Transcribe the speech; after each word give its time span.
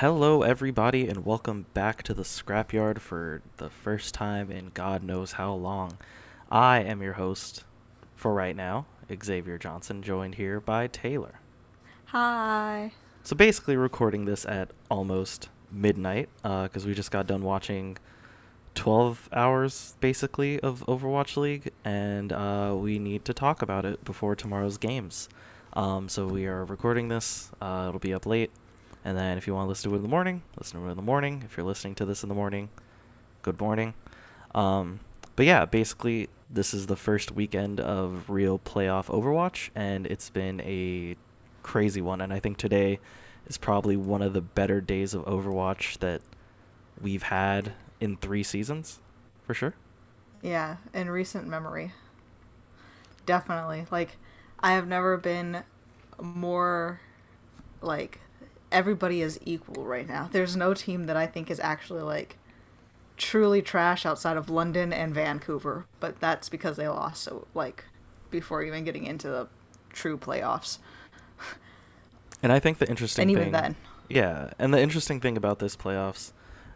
Hello, 0.00 0.42
everybody, 0.42 1.08
and 1.08 1.24
welcome 1.24 1.64
back 1.72 2.02
to 2.02 2.12
the 2.12 2.22
Scrapyard 2.22 2.98
for 2.98 3.40
the 3.56 3.70
first 3.70 4.12
time 4.12 4.50
in 4.50 4.70
God 4.74 5.02
knows 5.02 5.32
how 5.32 5.54
long. 5.54 5.96
I 6.50 6.80
am 6.80 7.00
your 7.00 7.14
host 7.14 7.64
for 8.14 8.34
right 8.34 8.54
now, 8.54 8.84
Xavier 9.24 9.56
Johnson, 9.56 10.02
joined 10.02 10.34
here 10.34 10.60
by 10.60 10.86
Tayler. 10.86 11.36
Hi. 12.08 12.92
So, 13.22 13.34
basically, 13.34 13.74
recording 13.74 14.26
this 14.26 14.44
at 14.44 14.70
almost 14.90 15.48
midnight 15.72 16.28
because 16.42 16.84
we 16.84 16.92
just 16.92 17.10
got 17.10 17.26
done 17.26 17.42
watching 17.42 17.96
12 18.74 19.30
hours 19.32 19.94
basically 20.00 20.60
of 20.60 20.84
Overwatch 20.86 21.38
League, 21.38 21.72
and 21.86 22.34
uh, 22.34 22.74
we 22.76 22.98
need 22.98 23.24
to 23.24 23.32
talk 23.32 23.62
about 23.62 23.86
it 23.86 24.04
before 24.04 24.36
tomorrow's 24.36 24.76
games. 24.76 25.30
Um, 25.72 26.10
so, 26.10 26.26
we 26.26 26.44
are 26.44 26.66
recording 26.66 27.08
this, 27.08 27.50
uh, 27.62 27.86
it'll 27.88 27.98
be 27.98 28.12
up 28.12 28.26
late. 28.26 28.50
And 29.06 29.16
then 29.16 29.38
if 29.38 29.46
you 29.46 29.54
want 29.54 29.66
to 29.66 29.68
listen 29.68 29.88
to 29.88 29.94
it 29.94 29.98
in 29.98 30.02
the 30.02 30.08
morning, 30.08 30.42
listen 30.58 30.80
to 30.80 30.88
it 30.88 30.90
in 30.90 30.96
the 30.96 31.02
morning. 31.02 31.42
If 31.44 31.56
you're 31.56 31.64
listening 31.64 31.94
to 31.94 32.04
this 32.04 32.24
in 32.24 32.28
the 32.28 32.34
morning, 32.34 32.70
good 33.42 33.60
morning. 33.60 33.94
Um, 34.52 34.98
but 35.36 35.46
yeah, 35.46 35.64
basically, 35.64 36.28
this 36.50 36.74
is 36.74 36.88
the 36.88 36.96
first 36.96 37.30
weekend 37.30 37.78
of 37.78 38.28
real 38.28 38.58
playoff 38.58 39.06
Overwatch, 39.06 39.70
and 39.76 40.08
it's 40.08 40.28
been 40.28 40.60
a 40.62 41.14
crazy 41.62 42.00
one. 42.00 42.20
And 42.20 42.32
I 42.32 42.40
think 42.40 42.56
today 42.56 42.98
is 43.46 43.56
probably 43.56 43.96
one 43.96 44.22
of 44.22 44.32
the 44.32 44.40
better 44.40 44.80
days 44.80 45.14
of 45.14 45.24
Overwatch 45.24 45.98
that 45.98 46.20
we've 47.00 47.22
had 47.22 47.74
in 48.00 48.16
three 48.16 48.42
seasons, 48.42 48.98
for 49.44 49.54
sure. 49.54 49.74
Yeah, 50.42 50.78
in 50.92 51.10
recent 51.10 51.46
memory. 51.46 51.92
Definitely. 53.24 53.86
Like, 53.88 54.16
I 54.58 54.72
have 54.72 54.88
never 54.88 55.16
been 55.16 55.62
more, 56.20 57.00
like, 57.80 58.18
everybody 58.76 59.22
is 59.22 59.40
equal 59.46 59.84
right 59.84 60.06
now. 60.06 60.28
There's 60.30 60.54
no 60.54 60.74
team 60.74 61.06
that 61.06 61.16
I 61.16 61.26
think 61.26 61.50
is 61.50 61.58
actually 61.60 62.02
like 62.02 62.36
truly 63.16 63.62
trash 63.62 64.04
outside 64.04 64.36
of 64.36 64.50
London 64.50 64.92
and 64.92 65.14
Vancouver, 65.14 65.86
but 65.98 66.20
that's 66.20 66.50
because 66.50 66.76
they 66.76 66.86
lost 66.86 67.22
so 67.22 67.46
like 67.54 67.84
before 68.30 68.62
even 68.62 68.84
getting 68.84 69.06
into 69.06 69.28
the 69.28 69.48
true 69.94 70.18
playoffs. 70.18 70.78
And 72.42 72.52
I 72.52 72.58
think 72.58 72.76
the 72.76 72.88
interesting 72.88 73.22
and 73.22 73.30
even 73.30 73.44
thing, 73.44 73.52
then, 73.52 73.76
yeah, 74.10 74.50
and 74.58 74.74
the 74.74 74.80
interesting 74.80 75.20
thing 75.20 75.38
about 75.38 75.58
this 75.58 75.74
playoffs, 75.74 76.32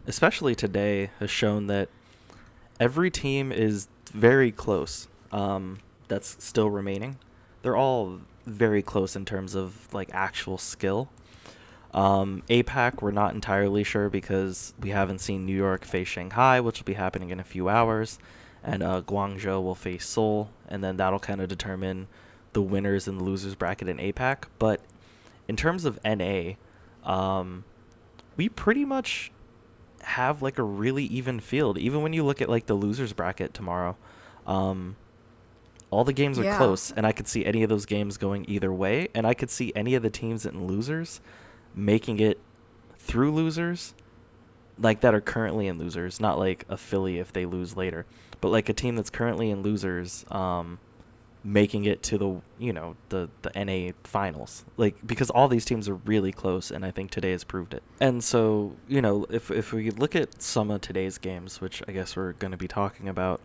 especially 0.07 0.55
today, 0.55 1.11
has 1.19 1.29
shown 1.29 1.67
that 1.67 1.87
every 2.79 3.11
team 3.11 3.51
is 3.51 3.87
very 4.11 4.51
close. 4.51 5.07
Um, 5.31 5.77
that's 6.07 6.43
still 6.43 6.71
remaining. 6.71 7.19
They're 7.61 7.77
all 7.77 8.21
very 8.47 8.81
close 8.81 9.15
in 9.15 9.23
terms 9.23 9.53
of 9.53 9.93
like 9.93 10.09
actual 10.13 10.57
skill. 10.57 11.09
Um, 11.93 12.43
APAC, 12.49 13.01
we're 13.01 13.11
not 13.11 13.33
entirely 13.33 13.83
sure 13.83 14.09
because 14.09 14.73
we 14.79 14.91
haven't 14.91 15.19
seen 15.19 15.45
New 15.45 15.55
York 15.55 15.83
face 15.83 16.07
Shanghai, 16.07 16.59
which 16.61 16.79
will 16.79 16.85
be 16.85 16.93
happening 16.93 17.29
in 17.31 17.39
a 17.39 17.43
few 17.43 17.67
hours, 17.67 18.17
and 18.63 18.81
uh, 18.81 19.01
Guangzhou 19.01 19.61
will 19.61 19.75
face 19.75 20.07
Seoul, 20.07 20.49
and 20.69 20.83
then 20.83 20.97
that'll 20.97 21.19
kind 21.19 21.41
of 21.41 21.49
determine 21.49 22.07
the 22.53 22.61
winners 22.61 23.07
and 23.07 23.19
the 23.19 23.23
losers 23.23 23.55
bracket 23.55 23.89
in 23.89 23.97
APAC. 23.97 24.43
But 24.57 24.81
in 25.47 25.57
terms 25.57 25.83
of 25.83 25.99
NA, 26.05 26.53
um, 27.03 27.65
we 28.37 28.47
pretty 28.47 28.85
much 28.85 29.31
have 30.03 30.41
like 30.41 30.57
a 30.57 30.63
really 30.63 31.03
even 31.05 31.39
field. 31.39 31.77
Even 31.77 32.01
when 32.01 32.13
you 32.13 32.23
look 32.23 32.41
at 32.41 32.49
like 32.49 32.67
the 32.67 32.73
losers 32.73 33.11
bracket 33.13 33.53
tomorrow, 33.53 33.97
um, 34.47 34.95
all 35.89 36.05
the 36.05 36.13
games 36.13 36.39
are 36.39 36.43
Yeah. 36.43 36.55
close, 36.57 36.91
and 36.91 37.05
I 37.05 37.11
could 37.11 37.27
see 37.27 37.45
any 37.45 37.63
of 37.63 37.69
those 37.69 37.85
games 37.85 38.15
going 38.17 38.45
either 38.47 38.71
way, 38.71 39.09
and 39.13 39.27
I 39.27 39.33
could 39.33 39.49
see 39.49 39.73
any 39.75 39.93
of 39.93 40.03
the 40.03 40.09
teams 40.09 40.45
in 40.45 40.65
losers 40.67 41.19
making 41.75 42.19
it 42.19 42.39
through 42.97 43.31
losers, 43.31 43.93
like 44.77 45.01
that 45.01 45.13
are 45.13 45.21
currently 45.21 45.67
in 45.67 45.77
losers, 45.77 46.19
not 46.19 46.39
like 46.39 46.65
a 46.69 46.77
Philly 46.77 47.19
if 47.19 47.33
they 47.33 47.45
lose 47.45 47.75
later, 47.75 48.05
but 48.39 48.49
like 48.49 48.69
a 48.69 48.73
team 48.73 48.95
that's 48.95 49.09
currently 49.09 49.49
in 49.49 49.61
losers, 49.61 50.25
um, 50.31 50.79
making 51.43 51.85
it 51.85 52.03
to 52.03 52.17
the 52.17 52.41
you 52.59 52.71
know 52.71 52.95
the 53.09 53.29
the 53.41 53.63
NA 53.63 53.91
finals, 54.03 54.65
like 54.77 54.95
because 55.05 55.29
all 55.29 55.47
these 55.47 55.65
teams 55.65 55.89
are 55.89 55.95
really 55.95 56.31
close, 56.31 56.71
and 56.71 56.85
I 56.85 56.91
think 56.91 57.11
today 57.11 57.31
has 57.31 57.43
proved 57.43 57.73
it. 57.73 57.83
And 57.99 58.23
so 58.23 58.75
you 58.87 59.01
know 59.01 59.25
if 59.29 59.51
if 59.51 59.73
we 59.73 59.91
look 59.91 60.15
at 60.15 60.41
some 60.41 60.71
of 60.71 60.81
today's 60.81 61.17
games, 61.17 61.61
which 61.61 61.81
I 61.87 61.91
guess 61.91 62.15
we're 62.15 62.33
going 62.33 62.51
to 62.51 62.57
be 62.57 62.67
talking 62.67 63.07
about. 63.07 63.41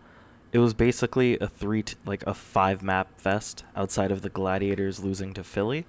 It 0.52 0.60
was 0.60 0.74
basically 0.74 1.38
a 1.40 1.48
three, 1.48 1.82
t- 1.82 1.96
like 2.06 2.24
a 2.26 2.32
five 2.32 2.80
map 2.80 3.20
fest 3.20 3.64
outside 3.74 4.10
of 4.10 4.22
the 4.22 4.30
Gladiators 4.30 5.02
losing 5.02 5.34
to 5.34 5.44
Philly. 5.44 5.84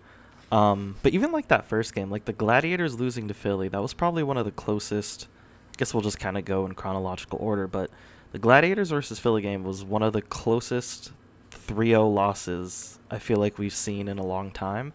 Um, 0.51 0.95
but 1.03 1.13
even 1.13 1.31
like 1.31 1.49
that 1.49 1.65
first 1.65 1.93
game, 1.93 2.09
like 2.09 2.25
the 2.25 2.33
Gladiators 2.33 2.99
losing 2.99 3.27
to 3.27 3.33
Philly, 3.33 3.67
that 3.67 3.81
was 3.81 3.93
probably 3.93 4.23
one 4.23 4.37
of 4.37 4.45
the 4.45 4.51
closest. 4.51 5.27
I 5.73 5.75
guess 5.77 5.93
we'll 5.93 6.01
just 6.03 6.19
kind 6.19 6.37
of 6.37 6.45
go 6.45 6.65
in 6.65 6.73
chronological 6.73 7.39
order, 7.41 7.67
but 7.67 7.91
the 8.31 8.39
Gladiators 8.39 8.89
versus 8.89 9.19
Philly 9.19 9.41
game 9.41 9.63
was 9.63 9.83
one 9.83 10.03
of 10.03 10.13
the 10.13 10.21
closest 10.21 11.11
3-0 11.51 12.13
losses 12.13 12.99
I 13.09 13.19
feel 13.19 13.37
like 13.37 13.57
we've 13.57 13.73
seen 13.73 14.07
in 14.07 14.19
a 14.19 14.25
long 14.25 14.51
time, 14.51 14.93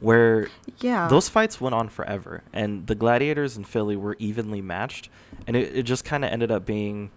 where 0.00 0.48
yeah, 0.80 1.08
those 1.08 1.28
fights 1.28 1.60
went 1.60 1.74
on 1.74 1.88
forever, 1.88 2.42
and 2.52 2.86
the 2.86 2.94
Gladiators 2.94 3.56
and 3.56 3.66
Philly 3.66 3.96
were 3.96 4.16
evenly 4.18 4.60
matched, 4.60 5.08
and 5.46 5.56
it, 5.56 5.76
it 5.76 5.82
just 5.84 6.04
kind 6.04 6.24
of 6.24 6.32
ended 6.32 6.50
up 6.50 6.64
being 6.66 7.10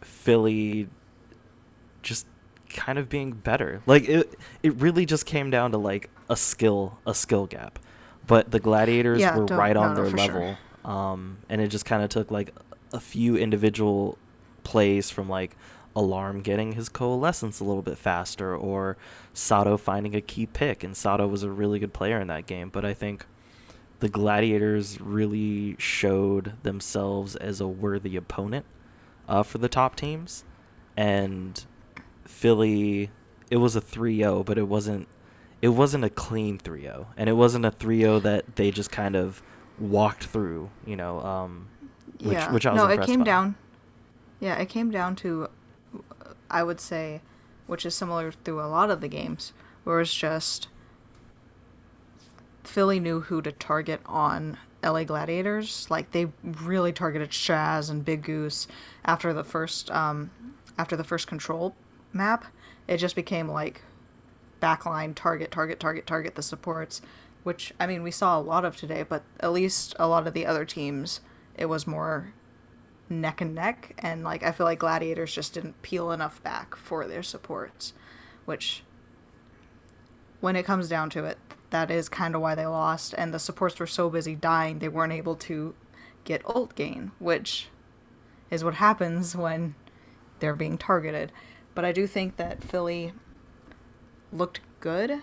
Philly 0.00 0.88
just 2.02 2.26
kind 2.70 2.98
of 2.98 3.08
being 3.08 3.32
better. 3.32 3.82
Like 3.86 4.08
it 4.08 4.38
it 4.62 4.74
really 4.76 5.06
just 5.06 5.26
came 5.26 5.50
down 5.50 5.72
to 5.72 5.78
like 5.78 6.10
a 6.28 6.36
skill 6.36 6.98
a 7.06 7.14
skill 7.14 7.46
gap. 7.46 7.78
But 8.26 8.50
the 8.50 8.60
gladiators 8.60 9.20
Yeah, 9.20 9.36
were 9.36 9.46
right 9.46 9.76
on 9.76 9.94
no, 9.94 10.02
their 10.02 10.10
for 10.10 10.18
sure. 10.18 10.34
level. 10.34 10.58
Um 10.84 11.38
and 11.48 11.60
it 11.60 11.68
just 11.68 11.84
kind 11.84 12.02
of 12.02 12.10
took 12.10 12.30
like 12.30 12.54
a 12.92 13.00
few 13.00 13.36
individual 13.36 14.18
plays 14.64 15.10
from 15.10 15.28
like 15.28 15.56
Alarm 15.96 16.42
getting 16.42 16.72
his 16.72 16.88
coalescence 16.88 17.58
a 17.60 17.64
little 17.64 17.82
bit 17.82 17.98
faster 17.98 18.54
or 18.56 18.96
Sado 19.32 19.76
finding 19.76 20.14
a 20.14 20.20
key 20.20 20.46
pick 20.46 20.84
and 20.84 20.96
Sado 20.96 21.26
was 21.26 21.42
a 21.42 21.50
really 21.50 21.78
good 21.78 21.92
player 21.92 22.20
in 22.20 22.28
that 22.28 22.46
game, 22.46 22.68
but 22.68 22.84
I 22.84 22.94
think 22.94 23.26
the 24.00 24.08
gladiators 24.08 25.00
really 25.00 25.74
showed 25.78 26.52
themselves 26.62 27.34
as 27.36 27.60
a 27.60 27.66
worthy 27.66 28.14
opponent 28.16 28.64
uh, 29.28 29.42
for 29.42 29.58
the 29.58 29.68
top 29.68 29.96
teams 29.96 30.44
and 30.96 31.64
Philly 32.28 33.10
it 33.50 33.56
was 33.56 33.74
a 33.74 33.80
3-0 33.80 34.44
but 34.44 34.58
it 34.58 34.68
wasn't 34.68 35.08
it 35.60 35.70
wasn't 35.70 36.04
a 36.04 36.10
clean 36.10 36.58
3-0 36.58 37.06
and 37.16 37.28
it 37.28 37.32
wasn't 37.32 37.64
a 37.64 37.70
3-0 37.70 38.22
that 38.22 38.56
they 38.56 38.70
just 38.70 38.92
kind 38.92 39.16
of 39.16 39.42
walked 39.78 40.24
through 40.24 40.70
you 40.86 40.96
know 40.96 41.20
um 41.20 41.68
which 42.20 42.32
yeah. 42.32 42.52
which 42.52 42.66
I 42.66 42.72
was 42.72 42.82
no, 42.82 42.88
it 42.88 43.02
came 43.02 43.20
by. 43.20 43.24
down. 43.24 43.54
Yeah, 44.40 44.56
it 44.56 44.68
came 44.68 44.90
down 44.90 45.16
to, 45.16 45.48
I 46.50 46.62
would 46.62 46.80
say, 46.80 47.22
which 47.66 47.84
is 47.84 47.94
similar 47.94 48.32
through 48.32 48.60
a 48.60 48.66
lot 48.66 48.90
of 48.90 49.00
the 49.00 49.08
games, 49.08 49.52
where 49.84 50.00
it's 50.00 50.14
just 50.14 50.68
Philly 52.64 53.00
knew 53.00 53.20
who 53.22 53.42
to 53.42 53.52
target 53.52 54.00
on 54.06 54.58
LA 54.82 55.04
Gladiators. 55.04 55.88
Like 55.90 56.12
they 56.12 56.28
really 56.42 56.92
targeted 56.92 57.30
Shaz 57.30 57.90
and 57.90 58.04
Big 58.04 58.22
Goose 58.22 58.68
after 59.04 59.32
the 59.32 59.44
first 59.44 59.90
um, 59.90 60.30
after 60.78 60.96
the 60.96 61.04
first 61.04 61.26
control 61.26 61.74
map. 62.12 62.46
It 62.86 62.98
just 62.98 63.16
became 63.16 63.48
like 63.48 63.82
backline 64.60 65.14
target, 65.14 65.50
target, 65.50 65.78
target, 65.78 66.06
target 66.06 66.34
the 66.34 66.42
supports, 66.42 67.00
which 67.42 67.72
I 67.78 67.86
mean 67.86 68.02
we 68.02 68.10
saw 68.10 68.38
a 68.38 68.42
lot 68.42 68.64
of 68.64 68.76
today, 68.76 69.02
but 69.02 69.22
at 69.40 69.52
least 69.52 69.94
a 69.98 70.08
lot 70.08 70.26
of 70.26 70.34
the 70.34 70.46
other 70.46 70.64
teams 70.64 71.20
it 71.54 71.66
was 71.66 71.86
more 71.86 72.32
neck 73.10 73.40
and 73.40 73.54
neck 73.54 73.94
and 73.98 74.22
like 74.22 74.42
I 74.42 74.52
feel 74.52 74.66
like 74.66 74.78
gladiators 74.78 75.34
just 75.34 75.54
didn't 75.54 75.80
peel 75.82 76.12
enough 76.12 76.42
back 76.42 76.76
for 76.76 77.06
their 77.06 77.22
supports, 77.22 77.92
which 78.44 78.82
when 80.40 80.56
it 80.56 80.64
comes 80.64 80.88
down 80.88 81.10
to 81.10 81.24
it, 81.24 81.38
that 81.70 81.90
is 81.90 82.08
kind 82.08 82.34
of 82.34 82.40
why 82.40 82.54
they 82.54 82.66
lost 82.66 83.14
and 83.18 83.34
the 83.34 83.38
supports 83.38 83.78
were 83.78 83.86
so 83.86 84.08
busy 84.08 84.34
dying 84.34 84.78
they 84.78 84.88
weren't 84.88 85.12
able 85.12 85.34
to 85.34 85.74
get 86.24 86.42
ult 86.46 86.74
gain, 86.74 87.10
which 87.18 87.68
is 88.50 88.64
what 88.64 88.74
happens 88.74 89.34
when 89.34 89.74
they're 90.38 90.54
being 90.54 90.78
targeted. 90.78 91.32
But 91.78 91.84
I 91.84 91.92
do 91.92 92.08
think 92.08 92.38
that 92.38 92.64
Philly 92.64 93.12
looked 94.32 94.58
good 94.80 95.20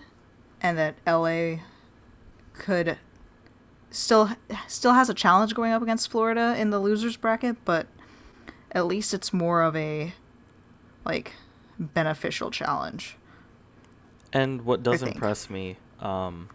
and 0.62 0.78
that 0.78 0.96
LA 1.06 1.58
could 2.54 2.98
still 3.92 4.30
still 4.66 4.94
has 4.94 5.10
a 5.10 5.14
challenge 5.14 5.54
going 5.54 5.74
up 5.74 5.82
against 5.82 6.10
Florida 6.10 6.56
in 6.58 6.70
the 6.70 6.80
losers 6.80 7.18
bracket, 7.18 7.58
but 7.66 7.88
at 8.72 8.86
least 8.86 9.14
it's 9.14 9.34
more 9.34 9.64
of 9.64 9.76
a 9.76 10.14
like 11.04 11.34
beneficial 11.78 12.50
challenge. 12.52 13.18
And 14.32 14.62
what 14.62 14.82
does 14.82 15.04
impress 15.04 15.50
me, 15.50 15.76
um, 16.00 16.48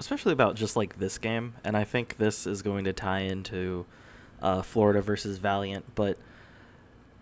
especially 0.00 0.32
about 0.32 0.54
just 0.54 0.76
like 0.76 0.98
this 0.98 1.18
game, 1.18 1.56
and 1.62 1.76
I 1.76 1.84
think 1.84 2.16
this 2.16 2.46
is 2.46 2.62
going 2.62 2.84
to 2.84 2.94
tie 2.94 3.20
into 3.20 3.84
uh, 4.40 4.62
Florida 4.62 5.02
versus 5.02 5.36
Valiant, 5.36 5.94
but 5.94 6.16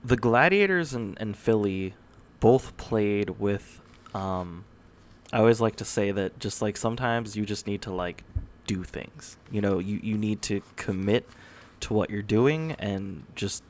the 0.04 0.16
Gladiators 0.16 0.94
and, 0.94 1.18
and 1.20 1.36
Philly 1.36 1.94
both 2.40 2.76
played 2.76 3.30
with. 3.30 3.80
Um, 4.14 4.64
I 5.32 5.38
always 5.38 5.60
like 5.60 5.76
to 5.76 5.84
say 5.84 6.10
that 6.10 6.38
just 6.40 6.60
like 6.60 6.76
sometimes 6.76 7.36
you 7.36 7.46
just 7.46 7.66
need 7.66 7.82
to 7.82 7.92
like 7.92 8.24
do 8.66 8.82
things. 8.82 9.36
You 9.50 9.60
know, 9.60 9.78
you, 9.78 10.00
you 10.02 10.18
need 10.18 10.42
to 10.42 10.62
commit 10.76 11.28
to 11.80 11.94
what 11.94 12.10
you're 12.10 12.22
doing 12.22 12.72
and 12.78 13.24
just 13.34 13.62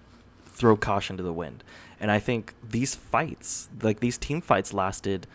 throw 0.46 0.76
caution 0.76 1.16
to 1.18 1.22
the 1.22 1.32
wind. 1.32 1.62
And 2.00 2.10
I 2.10 2.18
think 2.18 2.54
these 2.66 2.94
fights, 2.94 3.68
like 3.82 4.00
these 4.00 4.16
team 4.16 4.40
fights 4.40 4.72
lasted 4.72 5.26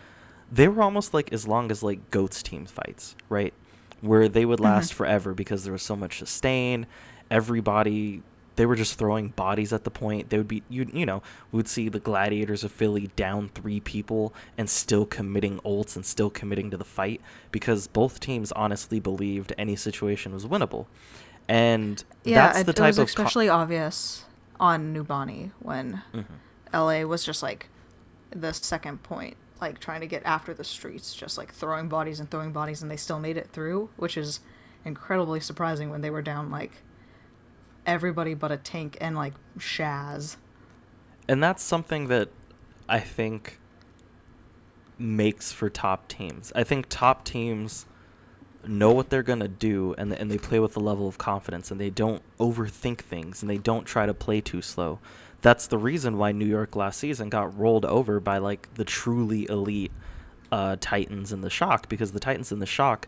they 0.51 0.67
were 0.67 0.83
almost 0.83 1.13
like 1.13 1.33
as 1.33 1.47
long 1.47 1.71
as 1.71 1.83
like 1.83 2.11
goats 2.11 2.43
team 2.43 2.65
fights, 2.65 3.15
right? 3.29 3.53
Where 4.01 4.29
they 4.29 4.45
would 4.45 4.59
last 4.59 4.89
mm-hmm. 4.89 4.97
forever 4.97 5.33
because 5.33 5.63
there 5.63 5.73
was 5.73 5.81
so 5.81 5.95
much 5.95 6.19
sustain. 6.19 6.85
Everybody 7.31 8.21
they 8.55 8.65
were 8.65 8.75
just 8.75 8.97
throwing 8.97 9.29
bodies 9.29 9.73
at 9.73 9.83
the 9.83 9.91
point. 9.91 10.29
They 10.29 10.37
would 10.37 10.47
be 10.47 10.63
you 10.69 10.87
you 10.93 11.05
know, 11.05 11.21
we 11.51 11.57
would 11.57 11.67
see 11.67 11.89
the 11.89 11.99
gladiators 11.99 12.63
of 12.63 12.71
Philly 12.71 13.09
down 13.15 13.49
three 13.49 13.79
people 13.79 14.33
and 14.57 14.69
still 14.69 15.05
committing 15.05 15.59
ults 15.59 15.95
and 15.95 16.05
still 16.05 16.29
committing 16.29 16.71
to 16.71 16.77
the 16.77 16.85
fight 16.85 17.21
because 17.51 17.87
both 17.87 18.19
teams 18.19 18.51
honestly 18.53 18.99
believed 18.99 19.53
any 19.57 19.75
situation 19.75 20.33
was 20.33 20.45
winnable. 20.45 20.85
And 21.47 22.03
yeah, 22.23 22.47
that's 22.47 22.63
the 22.63 22.71
it, 22.71 22.75
type 22.75 22.85
it 22.85 22.87
was 22.87 22.99
of 22.99 23.07
especially 23.07 23.47
co- 23.47 23.55
obvious 23.55 24.25
on 24.59 24.95
Numbani 24.95 25.51
when 25.59 26.01
mm-hmm. 26.13 26.33
LA 26.73 27.01
was 27.01 27.23
just 27.23 27.43
like 27.43 27.69
the 28.31 28.53
second 28.53 29.03
point, 29.03 29.37
like 29.61 29.79
trying 29.79 30.01
to 30.01 30.07
get 30.07 30.23
after 30.25 30.53
the 30.53 30.63
streets, 30.63 31.13
just 31.13 31.37
like 31.37 31.53
throwing 31.53 31.87
bodies 31.87 32.19
and 32.19 32.29
throwing 32.29 32.51
bodies, 32.51 32.81
and 32.81 32.89
they 32.89 32.97
still 32.97 33.19
made 33.19 33.37
it 33.37 33.49
through, 33.51 33.89
which 33.97 34.17
is 34.17 34.39
incredibly 34.83 35.39
surprising 35.39 35.89
when 35.89 36.01
they 36.01 36.09
were 36.09 36.21
down 36.21 36.51
like 36.51 36.71
everybody 37.85 38.33
but 38.33 38.51
a 38.51 38.57
tank 38.57 38.97
and 39.01 39.15
like 39.15 39.33
Shaz. 39.57 40.37
And 41.27 41.41
that's 41.41 41.63
something 41.63 42.07
that 42.07 42.29
I 42.87 42.99
think 42.99 43.59
makes 44.97 45.51
for 45.51 45.69
top 45.69 46.07
teams. 46.07 46.51
I 46.55 46.63
think 46.63 46.85
top 46.89 47.25
teams 47.25 47.85
know 48.67 48.91
what 48.91 49.09
they're 49.09 49.23
going 49.23 49.39
to 49.39 49.47
do 49.47 49.93
and, 49.97 50.11
and 50.13 50.31
they 50.31 50.37
play 50.37 50.59
with 50.59 50.75
a 50.75 50.79
level 50.79 51.07
of 51.07 51.17
confidence 51.17 51.71
and 51.71 51.79
they 51.79 51.89
don't 51.89 52.21
overthink 52.39 52.99
things 52.99 53.41
and 53.41 53.49
they 53.49 53.57
don't 53.57 53.85
try 53.85 54.05
to 54.05 54.13
play 54.13 54.41
too 54.41 54.61
slow. 54.61 54.99
That's 55.41 55.67
the 55.67 55.77
reason 55.77 56.17
why 56.17 56.31
New 56.31 56.45
York 56.45 56.75
last 56.75 56.99
season 56.99 57.29
got 57.29 57.57
rolled 57.57 57.85
over 57.85 58.19
by 58.19 58.39
like 58.39 58.73
the 58.75 58.85
truly 58.85 59.47
elite 59.49 59.91
uh, 60.51 60.77
Titans 60.79 61.31
and 61.31 61.43
the 61.43 61.49
Shock 61.49 61.89
because 61.89 62.11
the 62.11 62.19
Titans 62.19 62.51
and 62.51 62.61
the 62.61 62.65
Shock 62.65 63.07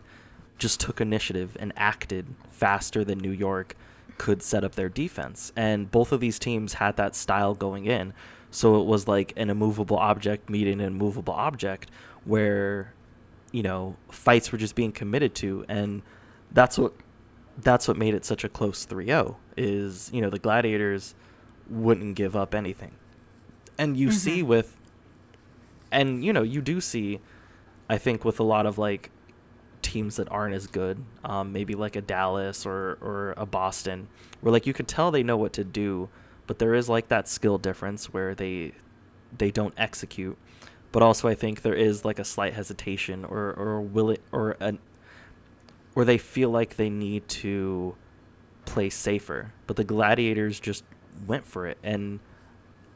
just 0.58 0.80
took 0.80 1.00
initiative 1.00 1.56
and 1.58 1.72
acted 1.76 2.26
faster 2.50 3.04
than 3.04 3.18
New 3.18 3.30
York 3.30 3.76
could 4.18 4.42
set 4.42 4.64
up 4.64 4.74
their 4.74 4.88
defense. 4.88 5.52
And 5.56 5.90
both 5.90 6.12
of 6.12 6.20
these 6.20 6.38
teams 6.38 6.74
had 6.74 6.96
that 6.96 7.14
style 7.14 7.54
going 7.54 7.86
in. 7.86 8.12
So 8.50 8.80
it 8.80 8.86
was 8.86 9.06
like 9.06 9.32
an 9.36 9.50
immovable 9.50 9.96
object 9.96 10.50
meeting 10.50 10.80
an 10.80 10.86
immovable 10.86 11.34
object 11.34 11.90
where 12.24 12.92
you 13.52 13.62
know 13.62 13.96
fights 14.10 14.52
were 14.52 14.58
just 14.58 14.74
being 14.74 14.92
committed 14.92 15.34
to 15.34 15.64
and 15.68 16.02
that's 16.52 16.78
what 16.78 16.92
that's 17.58 17.88
what 17.88 17.96
made 17.96 18.14
it 18.14 18.24
such 18.24 18.44
a 18.44 18.48
close 18.48 18.86
3-0 18.86 19.36
is 19.56 20.10
you 20.12 20.20
know 20.20 20.30
the 20.30 20.38
gladiators 20.38 21.14
wouldn't 21.68 22.14
give 22.14 22.36
up 22.36 22.54
anything 22.54 22.92
and 23.78 23.96
you 23.96 24.08
mm-hmm. 24.08 24.16
see 24.16 24.42
with 24.42 24.76
and 25.90 26.24
you 26.24 26.32
know 26.32 26.42
you 26.42 26.60
do 26.60 26.80
see 26.80 27.20
i 27.88 27.98
think 27.98 28.24
with 28.24 28.38
a 28.38 28.42
lot 28.42 28.66
of 28.66 28.78
like 28.78 29.10
teams 29.88 30.16
that 30.16 30.30
aren't 30.30 30.54
as 30.54 30.66
good 30.66 31.02
um, 31.24 31.52
maybe 31.52 31.74
like 31.74 31.96
a 31.96 32.00
dallas 32.00 32.66
or 32.66 32.98
or 33.00 33.34
a 33.36 33.46
boston 33.46 34.06
where 34.40 34.52
like 34.52 34.66
you 34.66 34.72
could 34.72 34.88
tell 34.88 35.10
they 35.10 35.22
know 35.22 35.36
what 35.36 35.52
to 35.52 35.64
do 35.64 36.08
but 36.46 36.58
there 36.58 36.74
is 36.74 36.88
like 36.88 37.08
that 37.08 37.28
skill 37.28 37.58
difference 37.58 38.12
where 38.12 38.34
they 38.34 38.72
they 39.36 39.50
don't 39.50 39.74
execute 39.76 40.36
but 40.92 41.02
also 41.02 41.28
I 41.28 41.34
think 41.34 41.62
there 41.62 41.74
is 41.74 42.04
like 42.04 42.18
a 42.18 42.24
slight 42.24 42.54
hesitation 42.54 43.24
or 43.24 43.52
or 43.52 43.80
will 43.80 44.10
it 44.10 44.22
or 44.32 44.56
an 44.60 44.78
or 45.94 46.04
they 46.04 46.18
feel 46.18 46.50
like 46.50 46.76
they 46.76 46.90
need 46.90 47.28
to 47.28 47.94
play 48.64 48.88
safer. 48.90 49.52
But 49.66 49.76
the 49.76 49.84
gladiators 49.84 50.60
just 50.60 50.84
went 51.26 51.46
for 51.46 51.66
it, 51.66 51.78
and 51.82 52.20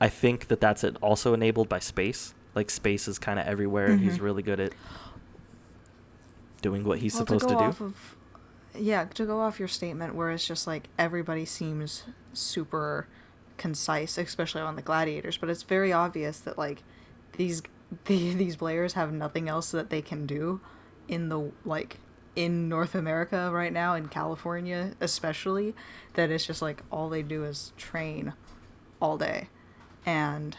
I 0.00 0.08
think 0.08 0.48
that 0.48 0.60
that's 0.60 0.84
it 0.84 0.96
also 1.02 1.34
enabled 1.34 1.68
by 1.68 1.80
space. 1.80 2.34
Like 2.54 2.70
space 2.70 3.08
is 3.08 3.18
kind 3.18 3.38
of 3.38 3.46
everywhere, 3.46 3.88
mm-hmm. 3.88 3.94
and 3.94 4.02
he's 4.02 4.20
really 4.20 4.42
good 4.42 4.60
at 4.60 4.72
doing 6.62 6.84
what 6.84 7.00
he's 7.00 7.14
well, 7.14 7.26
supposed 7.26 7.48
to, 7.48 7.54
to 7.54 7.60
do. 7.60 7.84
Of, 7.84 8.16
yeah, 8.78 9.04
to 9.04 9.26
go 9.26 9.40
off 9.40 9.58
your 9.58 9.68
statement, 9.68 10.14
where 10.14 10.30
it's 10.30 10.46
just 10.46 10.66
like 10.66 10.88
everybody 10.98 11.44
seems 11.44 12.04
super 12.32 13.06
concise, 13.58 14.16
especially 14.16 14.62
on 14.62 14.76
the 14.76 14.82
gladiators, 14.82 15.36
but 15.36 15.50
it's 15.50 15.62
very 15.62 15.92
obvious 15.92 16.40
that 16.40 16.56
like 16.56 16.82
these 17.36 17.62
the, 18.06 18.34
these 18.34 18.56
players 18.56 18.94
have 18.94 19.12
nothing 19.12 19.48
else 19.48 19.70
that 19.70 19.90
they 19.90 20.02
can 20.02 20.26
do 20.26 20.60
in 21.08 21.28
the 21.28 21.50
like 21.64 21.98
in 22.34 22.68
North 22.68 22.94
America 22.94 23.50
right 23.52 23.72
now 23.72 23.94
in 23.94 24.08
California 24.08 24.92
especially 25.00 25.74
that 26.14 26.30
it's 26.30 26.46
just 26.46 26.62
like 26.62 26.82
all 26.90 27.10
they 27.10 27.22
do 27.22 27.44
is 27.44 27.72
train 27.76 28.32
all 29.00 29.18
day 29.18 29.48
and 30.06 30.56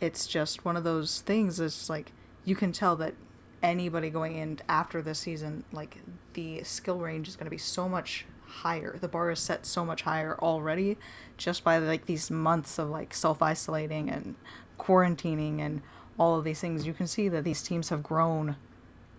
it's 0.00 0.26
just 0.26 0.64
one 0.64 0.76
of 0.76 0.82
those 0.82 1.20
things 1.20 1.60
it's 1.60 1.88
like 1.88 2.10
you 2.44 2.56
can 2.56 2.72
tell 2.72 2.96
that 2.96 3.14
anybody 3.62 4.10
going 4.10 4.36
in 4.36 4.58
after 4.68 5.02
this 5.02 5.18
season 5.18 5.64
like 5.72 5.98
the 6.34 6.62
skill 6.64 6.98
range 6.98 7.28
is 7.28 7.36
going 7.36 7.44
to 7.46 7.50
be 7.50 7.58
so 7.58 7.88
much 7.88 8.24
higher 8.46 8.96
the 9.00 9.08
bar 9.08 9.30
is 9.30 9.38
set 9.38 9.64
so 9.64 9.84
much 9.84 10.02
higher 10.02 10.36
already 10.40 10.96
just 11.36 11.62
by 11.62 11.78
like 11.78 12.06
these 12.06 12.30
months 12.30 12.78
of 12.78 12.88
like 12.88 13.14
self-isolating 13.14 14.10
and 14.10 14.34
quarantining 14.78 15.60
and 15.60 15.82
all 16.20 16.36
of 16.36 16.44
these 16.44 16.60
things, 16.60 16.86
you 16.86 16.92
can 16.92 17.06
see 17.06 17.28
that 17.30 17.44
these 17.44 17.62
teams 17.62 17.88
have 17.88 18.02
grown 18.02 18.56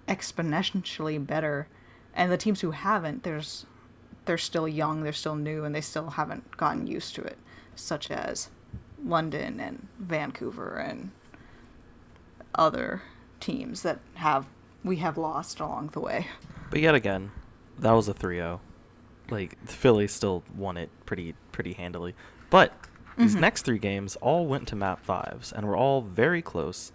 exponentially 0.07 1.25
better. 1.25 1.67
And 2.13 2.31
the 2.31 2.37
teams 2.37 2.61
who 2.61 2.71
haven't, 2.71 3.23
there's 3.23 3.65
they're 4.25 4.37
still 4.37 4.67
young, 4.67 5.01
they're 5.01 5.13
still 5.13 5.35
new, 5.35 5.63
and 5.65 5.73
they 5.73 5.81
still 5.81 6.11
haven't 6.11 6.55
gotten 6.55 6.85
used 6.85 7.15
to 7.15 7.21
it, 7.23 7.39
such 7.75 8.11
as 8.11 8.49
London 9.03 9.59
and 9.59 9.87
Vancouver 9.97 10.75
and 10.77 11.09
other 12.53 13.01
teams 13.41 13.81
that 13.81 13.99
have 14.15 14.45
we 14.83 14.97
have 14.97 15.17
lost 15.17 15.59
along 15.59 15.89
the 15.89 15.99
way. 15.99 16.27
But 16.69 16.79
yet 16.79 16.95
again, 16.95 17.31
that 17.79 17.91
was 17.91 18.07
a 18.07 18.13
3-0. 18.13 18.59
Like 19.29 19.57
Philly 19.67 20.07
still 20.07 20.43
won 20.55 20.77
it 20.77 20.89
pretty 21.05 21.35
pretty 21.51 21.73
handily. 21.73 22.15
But 22.49 22.73
these 23.17 23.33
mm-hmm. 23.33 23.41
next 23.41 23.63
three 23.63 23.77
games 23.77 24.15
all 24.17 24.45
went 24.47 24.67
to 24.69 24.75
map 24.75 25.03
fives 25.03 25.51
and 25.51 25.67
were 25.67 25.75
all 25.75 26.01
very 26.01 26.41
close. 26.41 26.91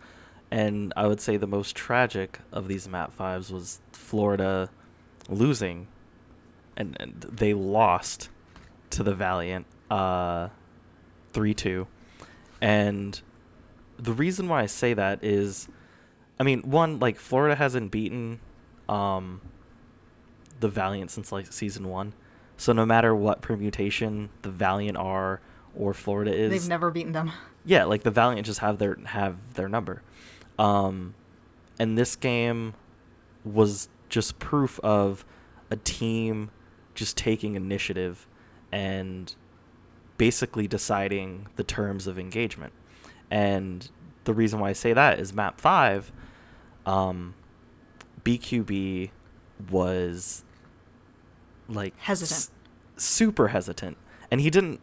And 0.51 0.93
I 0.97 1.07
would 1.07 1.21
say 1.21 1.37
the 1.37 1.47
most 1.47 1.75
tragic 1.77 2.41
of 2.53 2.69
these 2.69 2.89
map 2.89 3.13
fives 3.13 3.51
was 3.51 3.81
Florida 3.93 4.71
losing, 5.29 5.89
and, 6.77 6.97
and 7.01 7.27
they 7.31 7.53
lost 7.53 8.29
to 8.91 9.03
the 9.03 9.15
Valiant 9.15 9.67
uh, 9.91 10.49
3 11.33 11.55
2. 11.55 11.87
And 12.61 13.21
the 13.99 14.13
reason 14.13 14.49
why 14.49 14.63
I 14.63 14.67
say 14.67 14.95
that 14.95 15.23
is, 15.23 15.69
I 16.39 16.43
mean, 16.43 16.63
one, 16.63 16.99
like, 16.99 17.19
Florida 17.19 17.55
hasn't 17.55 17.91
beaten 17.91 18.41
um, 18.89 19.41
the 20.61 20.69
Valiant 20.69 21.11
since, 21.11 21.33
like, 21.33 21.53
season 21.53 21.89
one. 21.89 22.13
So 22.57 22.73
no 22.73 22.87
matter 22.87 23.15
what 23.15 23.43
permutation 23.43 24.31
the 24.43 24.51
Valiant 24.51 24.97
are 24.97 25.41
or 25.77 25.93
Florida 25.95 26.35
is. 26.35 26.51
They've 26.51 26.69
never 26.69 26.91
beaten 26.91 27.13
them. 27.13 27.33
Yeah, 27.65 27.85
like 27.85 28.03
the 28.03 28.11
Valiant 28.11 28.47
just 28.47 28.61
have 28.61 28.79
their 28.79 28.97
have 29.05 29.55
their 29.55 29.69
number. 29.69 30.03
Um, 30.59 31.15
and 31.79 31.99
this 31.99 32.17
game 32.17 32.75
was 33.45 33.89
just 34.09 34.39
proof 34.39 34.81
of 34.81 35.25
a 35.71 35.77
team 35.77 36.51
just 36.95 37.17
taking 37.17 37.55
initiative 37.57 38.27
and 38.73 39.35
basically 40.17 40.67
deciding 40.67 41.49
the 41.57 41.65
terms 41.65 42.07
of 42.07 42.19
engagement. 42.19 42.73
And 43.31 43.89
the 44.25 44.33
reason 44.33 44.61
why 44.61 44.71
I 44.71 44.73
say 44.73 44.93
that 44.93 45.21
is 45.21 45.35
map 45.35 45.61
5 45.61 46.11
um, 46.87 47.35
BQB 48.25 49.11
was 49.71 50.45
like 51.69 51.99
hesitant. 51.99 52.39
S- 52.39 52.51
super 52.97 53.49
hesitant. 53.49 53.97
And 54.31 54.41
he 54.41 54.51
didn't 54.51 54.81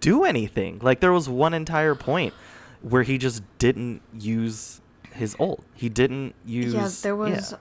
do 0.00 0.24
anything. 0.24 0.78
Like 0.80 1.00
there 1.00 1.12
was 1.12 1.28
one 1.28 1.54
entire 1.54 1.94
point 1.94 2.34
where 2.82 3.02
he 3.02 3.18
just 3.18 3.42
didn't 3.58 4.02
use 4.18 4.80
his 5.12 5.36
ult. 5.40 5.64
He 5.74 5.88
didn't 5.88 6.34
use. 6.44 6.74
Yeah, 6.74 6.90
there 7.02 7.16
was. 7.16 7.52
Yeah. 7.52 7.58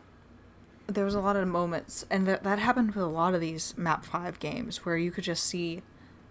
There 0.88 1.06
was 1.06 1.16
a 1.16 1.22
lot 1.22 1.38
of 1.38 1.48
moments, 1.48 2.06
and 2.10 2.28
that 2.28 2.44
that 2.44 2.60
happened 2.60 2.96
with 2.96 3.04
a 3.04 3.08
lot 3.08 3.34
of 3.34 3.40
these 3.40 3.78
map 3.78 4.04
five 4.04 4.40
games, 4.40 4.86
where 4.86 4.98
you 4.98 5.10
could 5.12 5.24
just 5.24 5.46
see 5.46 5.84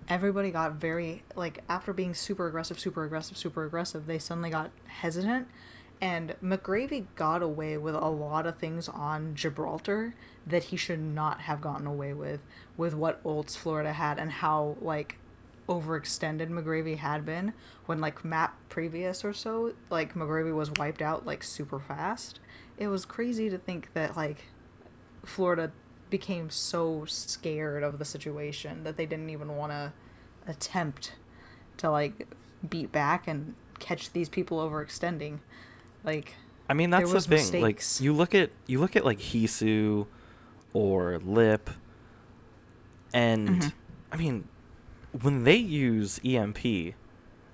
everybody 0.09 0.51
got 0.51 0.75
very 0.75 1.23
like 1.35 1.63
after 1.69 1.93
being 1.95 2.13
super 2.13 2.47
aggressive, 2.47 2.79
super 2.79 3.05
aggressive, 3.05 3.39
super 3.39 3.65
aggressive, 3.65 4.07
they 4.07 4.19
suddenly 4.19 4.51
got 4.51 4.71
hesitant. 4.87 5.49
And 6.01 6.35
McGravy 6.43 7.07
got 7.15 7.43
away 7.43 7.77
with 7.77 7.95
a 7.95 8.09
lot 8.09 8.47
of 8.47 8.59
things 8.59 8.89
on 8.89 9.35
Gibraltar 9.35 10.15
that 10.47 10.65
he 10.65 10.77
should 10.77 11.01
not 11.01 11.43
have 11.43 11.61
gotten 11.61 11.87
away 11.87 12.15
with, 12.15 12.41
with 12.77 12.95
what 12.95 13.21
Olds 13.23 13.55
Florida 13.55 13.93
had 13.93 14.19
and 14.19 14.31
how 14.31 14.77
like 14.81 15.19
overextended 15.69 16.49
McGravy 16.49 16.97
had 16.97 17.25
been 17.25 17.53
when 17.87 18.01
like 18.01 18.25
map 18.25 18.57
previous 18.69 19.25
or 19.25 19.33
so, 19.33 19.75
like 19.91 20.15
McGravy 20.15 20.55
was 20.55 20.73
wiped 20.73 21.03
out 21.03 21.27
like 21.27 21.43
super 21.43 21.79
fast. 21.79 22.41
It 22.79 22.89
was 22.89 23.05
crazy 23.05 23.51
to 23.51 23.59
think 23.59 23.93
that 23.93 24.17
like 24.17 24.47
Florida 25.25 25.71
became 26.09 26.51
so 26.51 27.05
scared 27.07 27.83
of 27.83 27.99
the 27.99 28.05
situation 28.05 28.85
that 28.85 28.97
they 28.97 29.07
didn't 29.07 29.31
even 29.31 29.57
want 29.57 29.71
to 29.71 29.93
attempt 30.47 31.13
to 31.77 31.91
like 31.91 32.27
beat 32.69 32.91
back 32.91 33.29
and 33.29 33.55
catch 33.79 34.13
these 34.13 34.29
people 34.29 34.59
overextending. 34.59 35.39
Like 36.05 36.35
I 36.69 36.75
mean, 36.75 36.91
that's 36.91 37.13
the 37.13 37.21
thing. 37.21 37.63
Like 37.63 37.83
you 38.01 38.13
look 38.13 38.35
at 38.35 38.51
you 38.67 38.79
look 38.81 38.97
at 38.97 39.05
like 39.05 39.19
Heesu 39.19 40.07
or 40.73 41.19
Lip, 41.19 41.69
and 43.13 43.49
mm-hmm. 43.49 43.69
I 44.13 44.17
mean, 44.17 44.49
when 45.21 45.45
they 45.45 45.57
use 45.57 46.21
EMP, 46.25 46.95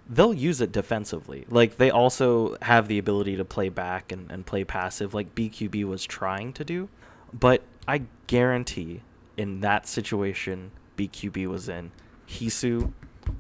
they'll 0.09 0.35
use 0.35 0.61
it 0.61 0.73
defensively. 0.73 1.47
Like 1.49 1.76
they 1.76 1.91
also 1.91 2.57
have 2.62 2.88
the 2.88 2.99
ability 2.99 3.37
to 3.37 3.45
play 3.45 3.69
back 3.69 4.12
and, 4.12 4.31
and 4.31 4.45
play 4.45 4.65
passive, 4.65 5.15
like 5.15 5.35
BQB 5.35 5.85
was 5.85 6.05
trying 6.05 6.53
to 6.55 6.65
do. 6.65 6.88
But 7.33 7.62
I 7.88 8.03
guarantee 8.26 9.03
in 9.37 9.61
that 9.61 9.87
situation 9.87 10.71
BQB 10.97 11.47
was 11.47 11.69
in, 11.69 11.91
Heesu 12.29 12.93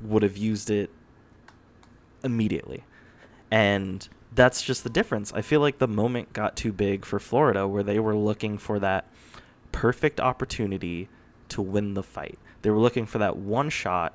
would 0.02 0.22
have 0.22 0.36
used 0.36 0.70
it 0.70 0.90
immediately. 2.22 2.84
And 3.50 4.08
that's 4.36 4.62
just 4.62 4.84
the 4.84 4.90
difference. 4.90 5.32
I 5.32 5.40
feel 5.40 5.60
like 5.60 5.78
the 5.78 5.88
moment 5.88 6.32
got 6.32 6.56
too 6.56 6.72
big 6.72 7.04
for 7.04 7.18
Florida 7.18 7.66
where 7.66 7.82
they 7.82 7.98
were 7.98 8.14
looking 8.14 8.58
for 8.58 8.78
that 8.78 9.06
perfect 9.72 10.20
opportunity 10.20 11.08
to 11.48 11.62
win 11.62 11.94
the 11.94 12.02
fight. 12.02 12.38
They 12.62 12.70
were 12.70 12.78
looking 12.78 13.06
for 13.06 13.18
that 13.18 13.36
one 13.36 13.70
shot 13.70 14.12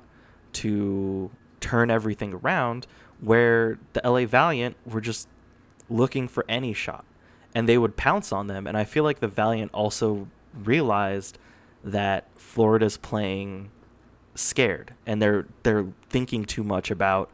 to 0.54 1.30
turn 1.60 1.90
everything 1.90 2.34
around 2.34 2.86
where 3.20 3.78
the 3.92 4.00
LA 4.04 4.26
Valiant 4.26 4.76
were 4.86 5.00
just 5.00 5.28
looking 5.90 6.28
for 6.28 6.44
any 6.48 6.72
shot 6.72 7.04
and 7.54 7.68
they 7.68 7.78
would 7.78 7.96
pounce 7.96 8.32
on 8.32 8.46
them 8.46 8.66
and 8.66 8.76
I 8.76 8.84
feel 8.84 9.04
like 9.04 9.20
the 9.20 9.28
Valiant 9.28 9.72
also 9.72 10.28
realized 10.54 11.38
that 11.84 12.28
Florida's 12.36 12.96
playing 12.96 13.70
scared 14.34 14.94
and 15.06 15.20
they're 15.20 15.46
they're 15.62 15.86
thinking 16.08 16.44
too 16.44 16.64
much 16.64 16.90
about 16.90 17.30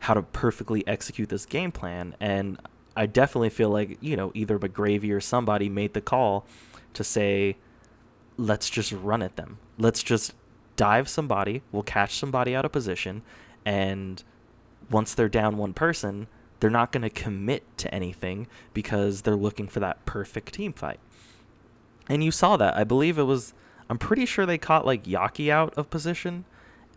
how 0.00 0.14
to 0.14 0.22
perfectly 0.22 0.86
execute 0.86 1.28
this 1.28 1.46
game 1.46 1.72
plan 1.72 2.14
and 2.20 2.58
I 2.96 3.06
definitely 3.06 3.50
feel 3.50 3.70
like, 3.70 3.98
you 4.00 4.16
know, 4.16 4.32
either 4.34 4.58
McGravy 4.58 5.14
or 5.14 5.20
somebody 5.20 5.68
made 5.68 5.94
the 5.94 6.00
call 6.00 6.44
to 6.94 7.04
say 7.04 7.56
let's 8.36 8.68
just 8.68 8.92
run 8.92 9.22
at 9.22 9.36
them. 9.36 9.58
Let's 9.78 10.02
just 10.02 10.34
dive 10.76 11.08
somebody, 11.08 11.62
we'll 11.70 11.82
catch 11.82 12.16
somebody 12.16 12.54
out 12.54 12.64
of 12.64 12.72
position 12.72 13.22
and 13.64 14.22
once 14.90 15.14
they're 15.14 15.28
down 15.28 15.56
one 15.56 15.72
person, 15.72 16.26
they're 16.58 16.70
not 16.70 16.92
going 16.92 17.02
to 17.02 17.10
commit 17.10 17.64
to 17.78 17.94
anything 17.94 18.46
because 18.74 19.22
they're 19.22 19.36
looking 19.36 19.68
for 19.68 19.80
that 19.80 20.04
perfect 20.04 20.54
team 20.54 20.72
fight. 20.72 21.00
And 22.08 22.24
you 22.24 22.30
saw 22.30 22.56
that. 22.56 22.76
I 22.76 22.84
believe 22.84 23.18
it 23.18 23.22
was. 23.24 23.54
I'm 23.88 23.98
pretty 23.98 24.26
sure 24.26 24.46
they 24.46 24.58
caught 24.58 24.86
like 24.86 25.04
Yaki 25.04 25.50
out 25.50 25.74
of 25.74 25.90
position, 25.90 26.44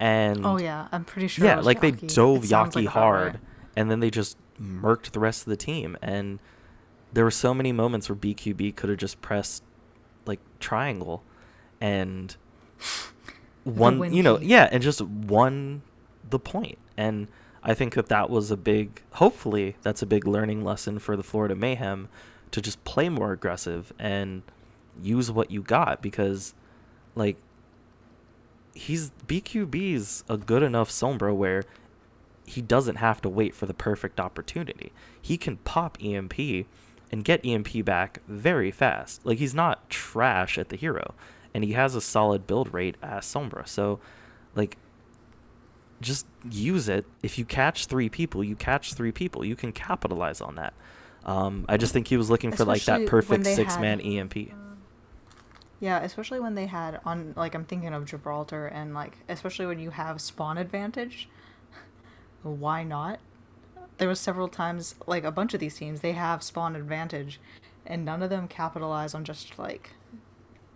and 0.03 0.45
oh 0.45 0.57
yeah, 0.57 0.89
I'm 0.91 1.05
pretty 1.05 1.29
sure. 1.29 1.45
Yeah, 1.45 1.61
like 1.61 1.79
Yaki. 1.79 2.01
they 2.01 2.07
dove 2.07 2.43
Yaki 2.43 2.75
like 2.75 2.87
hard, 2.87 3.39
and 3.77 3.89
then 3.89 4.01
they 4.01 4.09
just 4.09 4.37
murked 4.61 5.11
the 5.11 5.19
rest 5.21 5.43
of 5.43 5.49
the 5.49 5.55
team. 5.55 5.95
And 6.01 6.39
there 7.13 7.23
were 7.23 7.31
so 7.31 7.53
many 7.53 7.71
moments 7.71 8.09
where 8.09 8.15
BQB 8.17 8.75
could 8.75 8.89
have 8.89 8.99
just 8.99 9.21
pressed 9.21 9.63
like 10.25 10.41
triangle, 10.59 11.23
and 11.79 12.35
one, 13.63 14.13
you 14.13 14.21
know, 14.21 14.41
yeah, 14.41 14.67
and 14.73 14.83
just 14.83 15.01
won 15.01 15.83
the 16.29 16.37
point. 16.37 16.79
And 16.97 17.29
I 17.63 17.73
think 17.73 17.93
that 17.93 18.09
that 18.09 18.29
was 18.29 18.51
a 18.51 18.57
big, 18.57 19.01
hopefully, 19.13 19.77
that's 19.83 20.01
a 20.01 20.05
big 20.05 20.27
learning 20.27 20.65
lesson 20.65 20.99
for 20.99 21.15
the 21.15 21.23
Florida 21.23 21.55
Mayhem 21.55 22.09
to 22.51 22.61
just 22.61 22.83
play 22.83 23.07
more 23.07 23.31
aggressive 23.31 23.93
and 23.97 24.41
use 25.01 25.31
what 25.31 25.49
you 25.49 25.61
got 25.61 26.01
because, 26.01 26.53
like, 27.15 27.37
he's 28.73 29.11
BQB's 29.27 30.23
a 30.29 30.37
good 30.37 30.63
enough 30.63 30.89
Sombra 30.89 31.35
where 31.35 31.63
he 32.45 32.61
doesn't 32.61 32.97
have 32.97 33.21
to 33.21 33.29
wait 33.29 33.55
for 33.55 33.65
the 33.65 33.73
perfect 33.73 34.19
opportunity. 34.19 34.91
He 35.21 35.37
can 35.37 35.57
pop 35.57 35.97
EMP 36.03 36.65
and 37.11 37.23
get 37.23 37.45
EMP 37.45 37.85
back 37.85 38.19
very 38.27 38.71
fast. 38.71 39.25
Like 39.25 39.37
he's 39.37 39.53
not 39.53 39.89
trash 39.89 40.57
at 40.57 40.69
the 40.69 40.75
hero, 40.75 41.13
and 41.53 41.63
he 41.63 41.73
has 41.73 41.95
a 41.95 42.01
solid 42.01 42.47
build 42.47 42.73
rate 42.73 42.97
as 43.01 43.25
Sombra. 43.25 43.67
So, 43.67 43.99
like 44.55 44.77
just 46.01 46.25
use 46.49 46.89
it. 46.89 47.05
If 47.21 47.37
you 47.37 47.45
catch 47.45 47.85
three 47.85 48.09
people, 48.09 48.43
you 48.43 48.55
catch 48.55 48.93
three 48.93 49.11
people. 49.11 49.45
You 49.45 49.55
can 49.55 49.71
capitalize 49.71 50.41
on 50.41 50.55
that. 50.55 50.73
Um, 51.25 51.65
I 51.69 51.77
just 51.77 51.93
think 51.93 52.07
he 52.07 52.17
was 52.17 52.29
looking 52.29 52.51
for 52.51 52.63
especially 52.63 52.73
like 52.73 53.05
that 53.05 53.09
perfect 53.09 53.45
six 53.45 53.77
man 53.77 54.01
EMP. 54.01 54.51
Yeah, 55.83 55.99
especially 55.99 56.39
when 56.39 56.55
they 56.55 56.67
had 56.67 57.01
on 57.03 57.33
like 57.35 57.53
I'm 57.53 57.65
thinking 57.65 57.93
of 57.93 58.05
Gibraltar 58.05 58.67
and 58.67 58.93
like 58.93 59.17
especially 59.27 59.65
when 59.65 59.79
you 59.79 59.89
have 59.89 60.21
spawn 60.21 60.57
advantage. 60.57 61.27
Why 62.41 62.85
not? 62.85 63.19
There 63.97 64.07
was 64.07 64.21
several 64.21 64.47
times 64.47 64.95
like 65.07 65.25
a 65.25 65.31
bunch 65.31 65.53
of 65.53 65.59
these 65.59 65.75
teams 65.75 65.99
they 65.99 66.13
have 66.13 66.41
spawn 66.41 66.77
advantage, 66.77 67.37
and 67.85 68.05
none 68.05 68.23
of 68.23 68.29
them 68.29 68.47
capitalize 68.47 69.13
on 69.13 69.25
just 69.25 69.59
like 69.59 69.89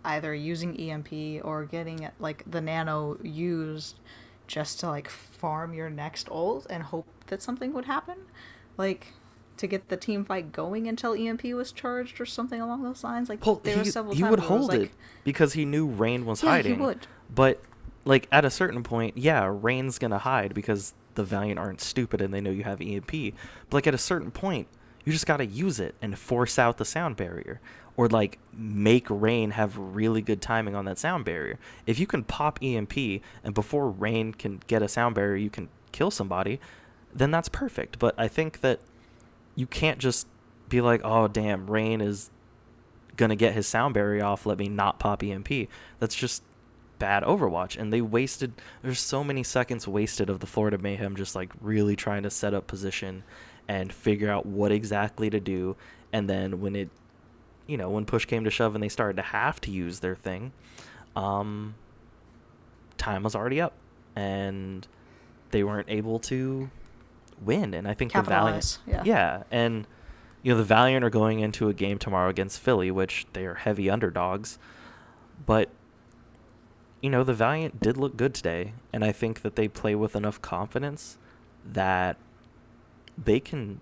either 0.04 0.34
using 0.34 0.78
EMP 0.78 1.42
or 1.42 1.64
getting 1.64 2.10
like 2.20 2.44
the 2.46 2.60
nano 2.60 3.16
used 3.22 4.00
just 4.46 4.78
to 4.80 4.88
like 4.88 5.08
farm 5.08 5.72
your 5.72 5.88
next 5.88 6.28
ult 6.30 6.66
and 6.68 6.82
hope 6.82 7.06
that 7.28 7.40
something 7.40 7.72
would 7.72 7.86
happen. 7.86 8.18
Like 8.76 9.14
to 9.58 9.66
get 9.66 9.88
the 9.88 9.96
team 9.96 10.24
fight 10.24 10.52
going 10.52 10.88
until 10.88 11.14
EMP 11.14 11.44
was 11.44 11.72
charged 11.72 12.20
or 12.20 12.26
something 12.26 12.60
along 12.60 12.82
those 12.82 13.04
lines. 13.04 13.28
Like 13.28 13.40
there 13.62 13.74
he, 13.74 13.78
were 13.78 13.84
several 13.84 14.14
he 14.14 14.22
times 14.22 14.30
would 14.30 14.40
hold 14.40 14.74
it, 14.74 14.80
like, 14.80 14.92
because 15.24 15.52
he 15.52 15.64
knew 15.64 15.86
Rain 15.86 16.24
was 16.26 16.42
yeah, 16.42 16.50
hiding. 16.50 16.76
He 16.76 16.80
would. 16.80 17.06
But 17.34 17.60
like 18.04 18.28
at 18.32 18.44
a 18.44 18.50
certain 18.50 18.82
point, 18.82 19.16
yeah, 19.16 19.48
Rain's 19.50 19.98
gonna 19.98 20.18
hide 20.18 20.54
because 20.54 20.94
the 21.14 21.24
Valiant 21.24 21.58
aren't 21.58 21.80
stupid 21.80 22.20
and 22.20 22.32
they 22.32 22.40
know 22.40 22.50
you 22.50 22.64
have 22.64 22.80
EMP. 22.80 23.34
But 23.68 23.76
like 23.76 23.86
at 23.86 23.94
a 23.94 23.98
certain 23.98 24.30
point, 24.30 24.68
you 25.04 25.12
just 25.12 25.26
gotta 25.26 25.46
use 25.46 25.80
it 25.80 25.94
and 26.00 26.18
force 26.18 26.58
out 26.58 26.78
the 26.78 26.84
sound 26.84 27.16
barrier 27.16 27.60
or 27.98 28.08
like 28.08 28.38
make 28.52 29.06
Rain 29.10 29.50
have 29.50 29.76
really 29.76 30.22
good 30.22 30.40
timing 30.40 30.76
on 30.76 30.84
that 30.84 30.98
sound 30.98 31.24
barrier. 31.24 31.58
If 31.84 31.98
you 31.98 32.06
can 32.06 32.22
pop 32.22 32.60
EMP 32.62 32.96
and 33.42 33.52
before 33.52 33.90
Rain 33.90 34.32
can 34.32 34.62
get 34.68 34.82
a 34.82 34.88
sound 34.88 35.16
barrier, 35.16 35.36
you 35.36 35.50
can 35.50 35.68
kill 35.90 36.12
somebody, 36.12 36.60
then 37.12 37.32
that's 37.32 37.48
perfect. 37.48 37.98
But 37.98 38.14
I 38.16 38.28
think 38.28 38.60
that 38.60 38.78
you 39.58 39.66
can't 39.66 39.98
just 39.98 40.28
be 40.68 40.80
like, 40.80 41.00
oh 41.02 41.26
damn, 41.26 41.68
Rain 41.68 42.00
is 42.00 42.30
gonna 43.16 43.34
get 43.34 43.54
his 43.54 43.66
sound 43.66 43.92
barrier 43.92 44.24
off. 44.24 44.46
Let 44.46 44.56
me 44.56 44.68
not 44.68 45.00
pop 45.00 45.24
EMP. 45.24 45.48
That's 45.98 46.14
just 46.14 46.44
bad 47.00 47.24
Overwatch. 47.24 47.76
And 47.76 47.92
they 47.92 48.00
wasted. 48.00 48.52
There's 48.82 49.00
so 49.00 49.24
many 49.24 49.42
seconds 49.42 49.88
wasted 49.88 50.30
of 50.30 50.38
the 50.38 50.46
Florida 50.46 50.78
Mayhem 50.78 51.16
just 51.16 51.34
like 51.34 51.50
really 51.60 51.96
trying 51.96 52.22
to 52.22 52.30
set 52.30 52.54
up 52.54 52.68
position 52.68 53.24
and 53.66 53.92
figure 53.92 54.30
out 54.30 54.46
what 54.46 54.70
exactly 54.70 55.28
to 55.28 55.40
do. 55.40 55.74
And 56.12 56.30
then 56.30 56.60
when 56.60 56.76
it 56.76 56.90
you 57.66 57.76
know, 57.76 57.90
when 57.90 58.04
push 58.04 58.26
came 58.26 58.44
to 58.44 58.50
shove 58.50 58.76
and 58.76 58.82
they 58.82 58.88
started 58.88 59.16
to 59.16 59.22
have 59.22 59.60
to 59.62 59.72
use 59.72 59.98
their 59.98 60.14
thing, 60.14 60.52
um, 61.16 61.74
time 62.96 63.24
was 63.24 63.34
already 63.34 63.60
up, 63.60 63.74
and 64.14 64.86
they 65.50 65.64
weren't 65.64 65.90
able 65.90 66.20
to 66.20 66.70
win. 67.42 67.74
And 67.74 67.86
I 67.86 67.94
think 67.94 68.12
the 68.12 68.22
Valiant, 68.22 68.78
yeah. 68.86 69.02
yeah, 69.04 69.42
and 69.50 69.86
you 70.42 70.52
know 70.52 70.58
the 70.58 70.64
Valiant 70.64 71.04
are 71.04 71.10
going 71.10 71.40
into 71.40 71.68
a 71.68 71.74
game 71.74 71.98
tomorrow 71.98 72.28
against 72.28 72.60
Philly, 72.60 72.90
which 72.90 73.26
they 73.32 73.44
are 73.46 73.54
heavy 73.54 73.90
underdogs, 73.90 74.58
but 75.44 75.70
you 77.00 77.10
know 77.10 77.24
the 77.24 77.34
Valiant 77.34 77.80
did 77.80 77.96
look 77.96 78.16
good 78.16 78.34
today, 78.34 78.72
and 78.92 79.04
I 79.04 79.12
think 79.12 79.42
that 79.42 79.56
they 79.56 79.68
play 79.68 79.94
with 79.94 80.16
enough 80.16 80.40
confidence 80.40 81.18
that 81.64 82.16
they 83.16 83.40
can 83.40 83.80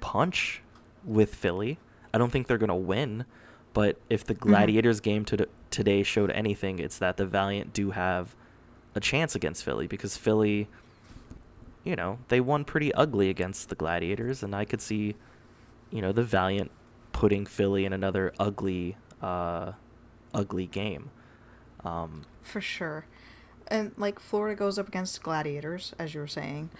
punch 0.00 0.62
with 1.04 1.34
Philly 1.34 1.78
I 2.12 2.18
don't 2.18 2.30
think 2.30 2.46
they're 2.46 2.58
going 2.58 2.68
to 2.68 2.74
win, 2.74 3.24
but 3.72 3.96
if 4.08 4.24
the 4.24 4.34
mm-hmm. 4.34 4.48
Gladiators 4.48 5.00
mm-hmm. 5.00 5.10
game 5.10 5.24
to 5.26 5.48
today 5.70 6.02
showed 6.02 6.30
anything, 6.30 6.78
it's 6.78 6.98
that 6.98 7.16
the 7.16 7.26
Valiant 7.26 7.72
do 7.72 7.92
have 7.92 8.34
a 8.94 9.00
chance 9.00 9.34
against 9.34 9.64
Philly 9.64 9.86
because 9.86 10.16
Philly, 10.16 10.68
you 11.84 11.96
know, 11.96 12.18
they 12.28 12.40
won 12.40 12.64
pretty 12.64 12.92
ugly 12.94 13.30
against 13.30 13.68
the 13.68 13.74
Gladiators, 13.74 14.42
and 14.42 14.54
I 14.54 14.64
could 14.64 14.80
see, 14.80 15.14
you 15.90 16.02
know, 16.02 16.12
the 16.12 16.22
Valiant 16.22 16.70
putting 17.12 17.46
Philly 17.46 17.84
in 17.84 17.92
another 17.92 18.32
ugly, 18.38 18.96
uh, 19.22 19.72
ugly 20.34 20.66
game. 20.66 21.10
Um, 21.84 22.22
For 22.42 22.60
sure. 22.60 23.06
And 23.68 23.92
like 23.96 24.18
Florida 24.18 24.56
goes 24.56 24.78
up 24.78 24.88
against 24.88 25.22
Gladiators, 25.22 25.94
as 25.98 26.14
you 26.14 26.20
were 26.20 26.26
saying, 26.26 26.70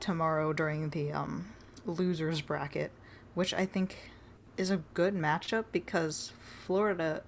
tomorrow 0.00 0.52
during 0.52 0.90
the 0.90 1.12
um, 1.12 1.48
losers 1.86 2.40
bracket, 2.40 2.92
which 3.34 3.52
I 3.52 3.66
think 3.66 4.10
is 4.56 4.70
a 4.70 4.82
good 4.94 5.14
matchup 5.14 5.66
because 5.72 6.32
Florida 6.64 7.22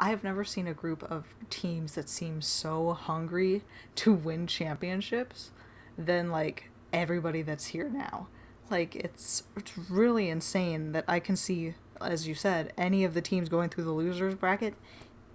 I 0.00 0.08
have 0.08 0.24
never 0.24 0.44
seen 0.44 0.66
a 0.66 0.72
group 0.72 1.02
of 1.04 1.26
teams 1.50 1.94
that 1.94 2.08
seem 2.08 2.40
so 2.40 2.94
hungry 2.94 3.62
to 3.96 4.14
win 4.14 4.46
championships 4.46 5.50
than 5.98 6.30
like 6.30 6.70
everybody 6.90 7.42
that's 7.42 7.66
here 7.66 7.90
now. 7.90 8.28
Like 8.70 8.96
it's 8.96 9.42
it's 9.56 9.76
really 9.76 10.30
insane 10.30 10.92
that 10.92 11.04
I 11.06 11.20
can 11.20 11.36
see 11.36 11.74
as 12.00 12.26
you 12.26 12.34
said, 12.34 12.72
any 12.78 13.04
of 13.04 13.12
the 13.12 13.20
teams 13.20 13.50
going 13.50 13.68
through 13.68 13.84
the 13.84 13.92
losers 13.92 14.34
bracket 14.34 14.74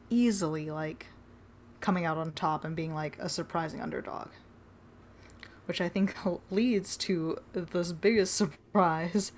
easily 0.09 0.71
like 0.71 1.07
coming 1.79 2.05
out 2.05 2.17
on 2.17 2.31
top 2.31 2.63
and 2.65 2.75
being 2.75 2.95
like 2.95 3.17
a 3.19 3.29
surprising 3.29 3.81
underdog. 3.81 4.29
Which 5.65 5.79
I 5.79 5.89
think 5.89 6.15
leads 6.49 6.97
to 6.97 7.37
this 7.53 7.91
biggest 7.91 8.33
surprise 8.35 9.31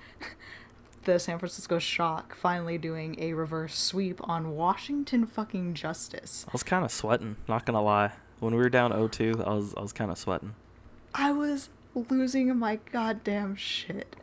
the 1.08 1.18
San 1.18 1.38
Francisco 1.38 1.78
Shock 1.78 2.36
finally 2.36 2.76
doing 2.76 3.16
a 3.18 3.32
reverse 3.32 3.78
sweep 3.78 4.20
on 4.28 4.54
Washington 4.54 5.24
fucking 5.24 5.72
Justice. 5.72 6.44
I 6.46 6.50
was 6.52 6.62
kind 6.62 6.84
of 6.84 6.92
sweating, 6.92 7.36
not 7.48 7.64
gonna 7.64 7.82
lie. 7.82 8.12
When 8.40 8.54
we 8.54 8.60
were 8.60 8.68
down 8.68 8.92
0-2, 8.92 9.42
I 9.42 9.54
was 9.54 9.74
I 9.74 9.80
was 9.80 9.94
kind 9.94 10.10
of 10.10 10.18
sweating. 10.18 10.54
I 11.14 11.32
was 11.32 11.70
losing 11.94 12.54
my 12.58 12.76
goddamn 12.92 13.56
shit. 13.56 14.16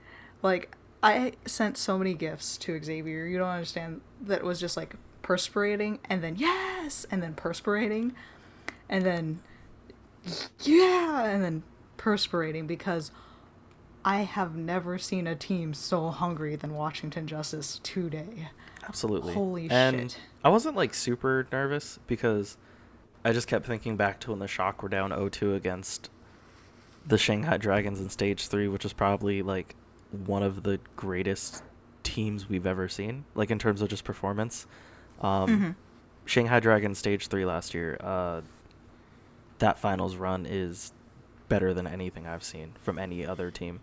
Like 0.44 0.76
I 1.02 1.34
sent 1.48 1.76
so 1.76 1.98
many 1.98 2.14
gifts 2.14 2.56
to 2.60 2.80
Xavier. 2.82 3.26
You 3.26 3.40
don't 3.40 3.50
understand 3.50 4.02
that 4.22 4.40
it 4.40 4.46
was 4.46 4.60
just 4.60 4.78
like 4.78 4.96
perspirating 5.24 5.98
and 6.06 6.24
then 6.24 6.36
yes 6.36 7.08
and 7.10 7.24
then 7.24 7.34
perspirating 7.34 8.14
and 8.88 9.04
then 9.04 9.40
yeah 10.62 11.26
and 11.26 11.44
then 11.44 11.64
perspirating 11.98 12.68
because 12.68 13.10
I 14.08 14.18
have 14.18 14.56
never 14.56 15.00
seen 15.00 15.26
a 15.26 15.36
team 15.36 15.74
so 15.74 16.10
hungry 16.12 16.56
than 16.56 16.76
Washington 16.76 17.26
Justice 17.26 17.80
today. 17.82 18.50
Absolutely. 18.88 19.34
Holy 19.34 19.68
and 19.70 20.12
shit. 20.12 20.20
I 20.44 20.50
wasn't 20.50 20.76
like 20.76 20.94
super 20.94 21.48
nervous 21.52 21.98
because 22.06 22.56
I 23.26 23.34
just 23.34 23.48
kept 23.48 23.66
thinking 23.66 23.98
back 23.98 24.20
to 24.22 24.30
when 24.30 24.38
the 24.40 24.48
Shock 24.48 24.84
were 24.84 24.90
down 24.90 25.10
0-2 25.10 25.56
against 25.56 26.12
the 27.08 27.18
Shanghai 27.18 27.58
Dragons 27.58 28.00
in 28.00 28.12
stage 28.12 28.48
3, 28.48 28.68
which 28.68 28.84
was 28.84 28.94
probably 28.94 29.42
like 29.42 29.76
one 30.12 30.44
of 30.44 30.62
the 30.62 30.80
greatest 30.96 31.64
teams 32.04 32.48
we've 32.48 32.68
ever 32.68 32.88
seen, 32.88 33.26
like 33.34 33.50
in 33.50 33.58
terms 33.58 33.82
of 33.82 33.90
just 33.90 34.04
performance. 34.04 34.68
Um, 35.20 35.50
Mm-hmm. 35.50 35.72
Shanghai 36.28 36.60
Dragons 36.60 36.98
stage 36.98 37.28
3 37.28 37.46
last 37.46 37.74
year, 37.74 37.98
uh, 38.02 38.42
that 39.60 39.78
finals 39.80 40.16
run 40.16 40.46
is 40.48 40.92
better 41.50 41.74
than 41.74 41.86
anything 41.88 42.26
I've 42.28 42.44
seen 42.44 42.74
from 42.82 42.98
any 42.98 43.26
other 43.26 43.52
team. 43.52 43.80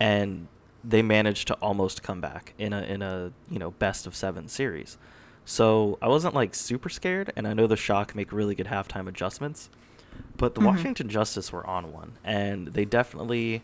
And 0.00 0.48
they 0.84 1.02
managed 1.02 1.48
to 1.48 1.54
almost 1.54 2.02
come 2.02 2.20
back 2.20 2.54
in 2.58 2.72
a 2.72 2.82
in 2.82 3.02
a, 3.02 3.32
you 3.50 3.58
know, 3.58 3.72
best 3.72 4.06
of 4.06 4.14
7 4.14 4.48
series. 4.48 4.96
So, 5.44 5.98
I 6.02 6.08
wasn't 6.08 6.34
like 6.34 6.54
super 6.54 6.88
scared 6.88 7.32
and 7.34 7.46
I 7.48 7.54
know 7.54 7.66
the 7.66 7.76
Shock 7.76 8.14
make 8.14 8.32
really 8.32 8.54
good 8.54 8.66
halftime 8.66 9.08
adjustments, 9.08 9.70
but 10.36 10.54
the 10.54 10.60
Mhm. 10.60 10.66
Washington 10.66 11.08
Justice 11.08 11.50
were 11.52 11.66
on 11.66 11.92
one 11.92 12.12
and 12.22 12.68
they 12.68 12.84
definitely 12.84 13.62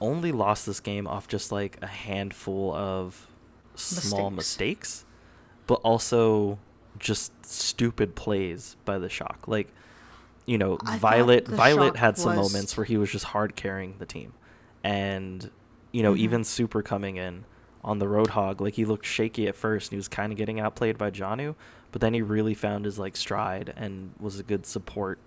only 0.00 0.32
lost 0.32 0.66
this 0.66 0.80
game 0.80 1.06
off 1.06 1.28
just 1.28 1.52
like 1.52 1.78
a 1.82 1.86
handful 1.86 2.74
of 2.74 3.28
small 3.76 4.30
Mistakes. 4.30 4.36
mistakes, 5.00 5.04
but 5.66 5.74
also 5.84 6.58
just 6.98 7.32
stupid 7.46 8.14
plays 8.16 8.76
by 8.84 8.98
the 8.98 9.08
Shock. 9.08 9.44
Like, 9.46 9.68
you 10.44 10.58
know, 10.58 10.76
I 10.84 10.98
Violet 10.98 11.46
Violet 11.46 11.96
had 11.96 12.18
some 12.18 12.36
was- 12.36 12.52
moments 12.52 12.76
where 12.76 12.84
he 12.84 12.96
was 12.96 13.10
just 13.10 13.26
hard 13.26 13.54
carrying 13.56 13.94
the 13.98 14.06
team, 14.06 14.32
and 14.84 15.50
you 15.92 16.02
know, 16.04 16.12
Mhm. 16.14 16.18
even 16.18 16.44
Super 16.44 16.82
coming 16.82 17.16
in 17.16 17.44
on 17.82 17.98
the 17.98 18.06
Roadhog, 18.06 18.60
like 18.60 18.74
he 18.74 18.84
looked 18.84 19.04
shaky 19.06 19.48
at 19.48 19.56
first, 19.56 19.88
and 19.88 19.92
he 19.92 19.96
was 19.96 20.06
kind 20.08 20.32
of 20.32 20.38
getting 20.38 20.60
outplayed 20.60 20.96
by 20.98 21.10
Janu, 21.10 21.54
but 21.90 22.00
then 22.00 22.14
he 22.14 22.22
really 22.22 22.54
found 22.54 22.84
his 22.84 22.98
like 22.98 23.16
stride 23.16 23.72
and 23.76 24.12
was 24.20 24.38
a 24.38 24.42
good 24.44 24.66
support 24.66 25.18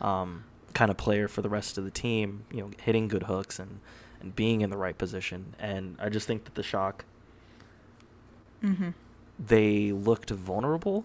um, 0.00 0.44
kind 0.74 0.90
of 0.90 0.96
player 0.96 1.28
for 1.28 1.42
the 1.42 1.48
rest 1.48 1.78
of 1.78 1.84
the 1.84 1.90
team. 1.90 2.44
You 2.50 2.62
know, 2.62 2.70
hitting 2.82 3.06
good 3.08 3.24
hooks 3.24 3.58
and 3.58 3.80
and 4.20 4.34
being 4.34 4.62
in 4.62 4.70
the 4.70 4.76
right 4.76 4.98
position. 4.98 5.54
And 5.60 5.96
I 6.00 6.08
just 6.08 6.26
think 6.26 6.44
that 6.44 6.54
the 6.56 6.62
Shock 6.64 7.04
Mm-hmm. 8.62 8.88
they 9.38 9.92
looked 9.92 10.30
vulnerable, 10.30 11.04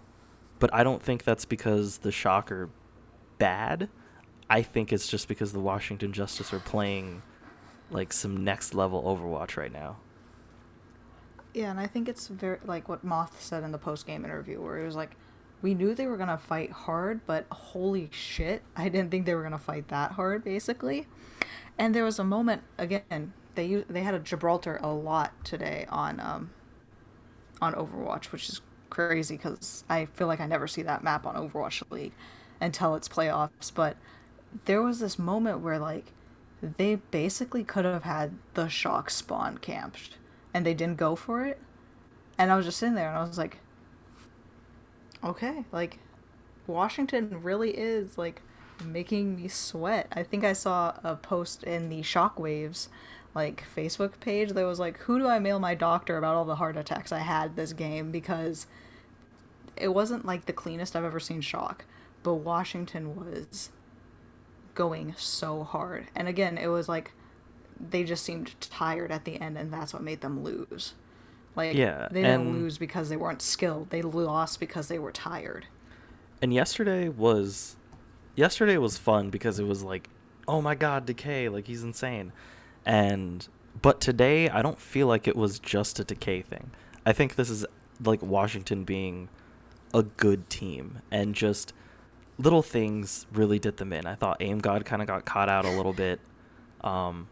but 0.60 0.74
I 0.74 0.83
don't 0.83 1.03
think 1.03 1.24
that's 1.24 1.45
because 1.45 2.00
the 2.00 2.12
Shock 2.12 2.51
are 2.51 2.69
bad. 3.38 3.89
I 4.49 4.63
think 4.63 4.91
it's 4.91 5.08
just 5.08 5.27
because 5.27 5.54
the 5.54 5.60
Washington 5.60 6.12
Justice 6.13 6.51
are 6.54 6.60
playing 6.60 7.21
like 7.93 8.12
some 8.13 8.43
next 8.43 8.73
level 8.73 9.03
Overwatch 9.03 9.58
right 9.58 9.71
now. 9.71 9.97
Yeah, 11.53 11.69
and 11.69 11.79
I 11.79 11.88
think 11.88 12.10
it's 12.10 12.27
very 12.27 12.58
like 12.65 12.89
what 12.89 13.03
Moth 13.03 13.41
said 13.41 13.63
in 13.63 13.71
the 13.71 13.77
post 13.77 14.08
game 14.08 14.25
interview, 14.25 14.62
where 14.62 14.79
he 14.79 14.86
was 14.86 14.95
like, 14.95 15.15
"We 15.62 15.75
knew 15.75 15.93
they 15.93 16.08
were 16.08 16.17
gonna 16.17 16.38
fight 16.38 16.71
hard, 16.71 17.21
but 17.27 17.45
holy 17.51 18.10
shit, 18.12 18.63
I 18.75 18.89
didn't 18.89 19.12
think 19.12 19.25
they 19.25 19.36
were 19.36 19.43
gonna 19.43 19.60
fight 19.60 19.88
that 19.89 20.13
hard." 20.13 20.43
Basically, 20.43 21.08
and 21.77 21.93
there 21.93 22.03
was 22.03 22.17
a 22.19 22.23
moment 22.23 22.63
again. 22.77 23.34
They 23.56 23.75
they 23.88 24.01
had 24.01 24.15
a 24.15 24.19
Gibraltar 24.19 24.79
a 24.82 24.91
lot 24.91 25.45
today 25.45 25.86
on 25.89 26.19
um 26.19 26.49
on 27.62 27.73
Overwatch, 27.73 28.32
which 28.32 28.49
is 28.49 28.62
crazy 28.89 29.38
because 29.38 29.84
I 29.89 30.06
feel 30.06 30.27
like 30.27 30.39
I 30.39 30.47
never 30.47 30.67
see 30.67 30.82
that 30.84 31.03
map 31.03 31.25
on 31.25 31.36
Overwatch 31.36 31.84
League 31.91 32.13
until 32.60 32.95
its 32.95 33.08
playoffs. 33.08 33.71
But 33.73 33.97
there 34.65 34.82
was 34.82 34.99
this 34.99 35.19
moment 35.19 35.60
where 35.60 35.77
like 35.79 36.13
they 36.63 36.95
basically 36.95 37.63
could 37.63 37.86
have 37.86 38.04
had 38.04 38.34
the 38.54 38.69
shock 38.69 39.10
spawn 39.10 39.58
camped 39.58 40.17
and 40.54 40.65
they 40.65 40.73
didn't 40.73 40.97
go 40.97 41.15
for 41.15 41.45
it. 41.45 41.60
And 42.38 42.52
I 42.52 42.56
was 42.56 42.65
just 42.65 42.78
sitting 42.78 42.95
there 42.95 43.10
and 43.10 43.17
I 43.17 43.23
was 43.23 43.38
like, 43.38 43.58
okay, 45.23 45.65
like 45.71 45.99
Washington 46.65 47.43
really 47.43 47.71
is 47.71 48.17
like 48.17 48.41
making 48.84 49.36
me 49.36 49.47
sweat. 49.47 50.08
I 50.12 50.23
think 50.23 50.43
I 50.43 50.54
saw 50.54 50.97
a 51.04 51.15
post 51.15 51.63
in 51.63 51.89
the 51.89 52.02
Shockwaves 52.02 52.88
like 53.36 53.63
Facebook 53.76 54.19
page 54.19 54.52
that 54.52 54.65
was 54.65 54.80
like, 54.80 54.99
who 54.99 55.19
do 55.19 55.28
I 55.28 55.39
mail 55.39 55.60
my 55.60 55.76
doctor 55.76 56.17
about 56.17 56.36
all 56.36 56.45
the 56.45 56.56
heart 56.56 56.78
attacks 56.78 57.12
I 57.12 57.19
had 57.19 57.56
this 57.56 57.73
game 57.73 58.12
because 58.12 58.67
it 59.76 59.89
wasn't 59.89 60.26
like 60.26 60.45
the 60.45 60.54
cleanest 60.54 60.95
I've 60.95 61.04
ever 61.04 61.19
seen 61.19 61.41
Shock, 61.41 61.86
but 62.21 62.36
Washington 62.36 63.15
was 63.15 63.69
going 64.75 65.13
so 65.17 65.63
hard. 65.63 66.07
And 66.15 66.27
again, 66.27 66.57
it 66.57 66.67
was 66.67 66.88
like 66.89 67.12
they 67.79 68.03
just 68.03 68.23
seemed 68.23 68.59
tired 68.62 69.12
at 69.12 69.25
the 69.25 69.39
end, 69.41 69.57
and 69.57 69.71
that's 69.73 69.93
what 69.93 70.01
made 70.03 70.21
them 70.21 70.43
lose. 70.43 70.93
Like, 71.55 71.75
Yeah, 71.75 72.07
they 72.12 72.21
didn't 72.21 72.47
and- 72.47 72.53
lose 72.62 72.77
because 72.77 73.09
they 73.09 73.17
weren't 73.17 73.41
skilled. 73.41 73.89
They 73.89 74.01
lost 74.01 74.59
because 74.59 74.88
they 74.88 74.99
were 74.99 75.12
tired. 75.12 75.67
And 76.41 76.53
yesterday 76.53 77.09
was 77.09 77.75
yesterday 78.36 78.77
was 78.77 78.97
fun 78.97 79.29
because 79.29 79.59
it 79.59 79.65
was 79.67 79.83
like, 79.83 80.09
oh 80.47 80.62
my 80.62 80.75
god, 80.75 81.05
Decay, 81.05 81.49
like 81.49 81.67
he's 81.67 81.83
insane. 81.83 82.31
And 82.86 83.47
but 83.81 84.01
today 84.01 84.49
I 84.49 84.62
don't 84.62 84.79
feel 84.79 85.07
like 85.07 85.27
it 85.27 85.36
was 85.36 85.59
just 85.59 85.99
a 85.99 86.03
Decay 86.03 86.41
thing. 86.41 86.71
I 87.05 87.13
think 87.13 87.36
this 87.36 87.49
is 87.49 87.65
like 88.03 88.21
Washington 88.21 88.83
being 88.83 89.29
a 89.93 90.03
good 90.03 90.49
team 90.49 90.99
and 91.12 91.36
just 91.36 91.71
little 92.38 92.62
things 92.62 93.26
really 93.32 93.60
did 93.60 93.78
them 93.78 93.93
in. 93.93 94.06
I 94.06 94.15
thought 94.15 94.38
Aim 94.39 94.60
God 94.60 94.86
kind 94.86 95.02
of 95.02 95.08
got 95.08 95.26
caught 95.26 95.50
out 95.50 95.65
a 95.65 95.72
little 95.72 95.93
bit. 95.93 96.19
Um, 96.82 97.28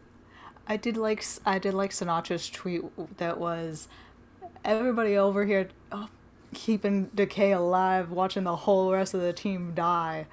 I 0.66 0.76
did 0.76 0.96
like 0.96 1.24
I 1.44 1.58
did 1.58 1.74
like 1.74 1.90
Sinatraa's 1.90 2.48
tweet 2.48 2.82
that 3.18 3.38
was 3.38 3.88
everybody 4.64 5.16
over 5.16 5.44
here 5.44 5.68
oh, 5.90 6.08
keeping 6.54 7.06
Decay 7.14 7.52
alive, 7.52 8.10
watching 8.10 8.44
the 8.44 8.56
whole 8.56 8.92
rest 8.92 9.14
of 9.14 9.20
the 9.20 9.32
team 9.32 9.72
die. 9.74 10.26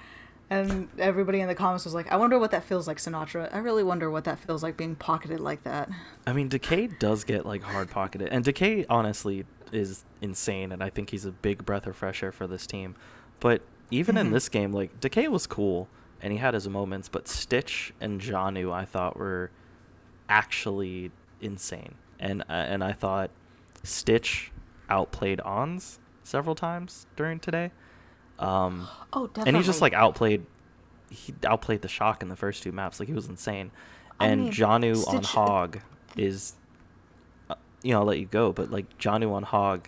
And 0.52 0.90
everybody 0.98 1.42
in 1.42 1.48
the 1.48 1.54
comments 1.54 1.86
was 1.86 1.94
like, 1.94 2.12
I 2.12 2.16
wonder 2.16 2.40
what 2.40 2.50
that 2.52 2.64
feels 2.64 2.88
like, 2.88 2.98
Sinatraa. 2.98 3.54
I 3.54 3.60
really 3.60 3.84
wonder 3.84 4.10
what 4.10 4.24
that 4.24 4.40
feels 4.40 4.64
like 4.64 4.78
being 4.78 4.96
pocketed 4.96 5.40
like 5.40 5.64
that. 5.64 5.92
I 6.26 6.34
mean, 6.34 6.50
Decay 6.50 6.88
does 6.88 7.24
get 7.24 7.46
like 7.46 7.62
hard 7.62 7.92
pocketed, 7.92 8.30
and 8.30 8.44
Decay 8.44 8.86
honestly 8.90 9.46
is 9.72 10.06
insane, 10.22 10.72
and 10.72 10.84
I 10.84 10.90
think 10.90 11.12
he's 11.12 11.26
a 11.26 11.32
big 11.32 11.66
breath 11.66 11.86
of 11.86 11.96
fresh 11.96 12.24
air 12.24 12.32
for 12.32 12.48
this 12.48 12.66
team. 12.66 12.96
But 13.40 13.62
even 13.92 14.18
in 14.18 14.28
Mhm. 14.30 14.34
this 14.34 14.50
game, 14.50 14.72
like 14.74 15.00
Decay 15.00 15.28
was 15.28 15.48
cool, 15.48 15.88
and 16.22 16.32
he 16.34 16.40
had 16.40 16.54
his 16.54 16.68
moments, 16.68 17.10
but 17.10 17.28
Stitch 17.28 17.94
and 18.02 18.20
Janu 18.22 18.72
I 18.72 18.86
thought 18.86 19.18
were 19.18 19.52
actually 20.28 21.12
insane, 21.42 21.96
and 22.20 22.42
uh, 22.44 22.54
and 22.54 22.84
I 22.84 22.92
thought 22.92 23.32
Stitch 23.84 24.52
outplayed 24.90 25.40
ANS 25.46 26.00
several 26.24 26.56
times 26.56 27.08
during 27.16 27.40
today. 27.40 27.72
Um, 28.38 28.88
Oh, 29.14 29.28
definitely. 29.28 29.50
and 29.50 29.58
he 29.58 29.64
just 29.64 29.82
like 29.82 29.94
outplayed 29.94 30.46
he 31.10 31.34
outplayed 31.44 31.82
the 31.82 31.88
shock 31.88 32.22
in 32.22 32.30
the 32.30 32.36
first 32.36 32.62
two 32.62 32.72
maps 32.72 33.00
like 33.00 33.08
he 33.10 33.16
was 33.16 33.28
insane 33.28 33.72
I 34.20 34.28
and 34.28 34.44
mean, 34.44 34.52
janu 34.52 35.08
on 35.08 35.24
hog 35.24 35.80
is 36.16 36.54
uh, 37.50 37.56
you 37.82 37.92
know 37.94 38.02
i'll 38.02 38.06
let 38.06 38.20
you 38.20 38.28
go 38.28 38.54
but 38.54 38.70
like 38.70 38.96
janu 39.00 39.32
on 39.34 39.42
hog 39.42 39.88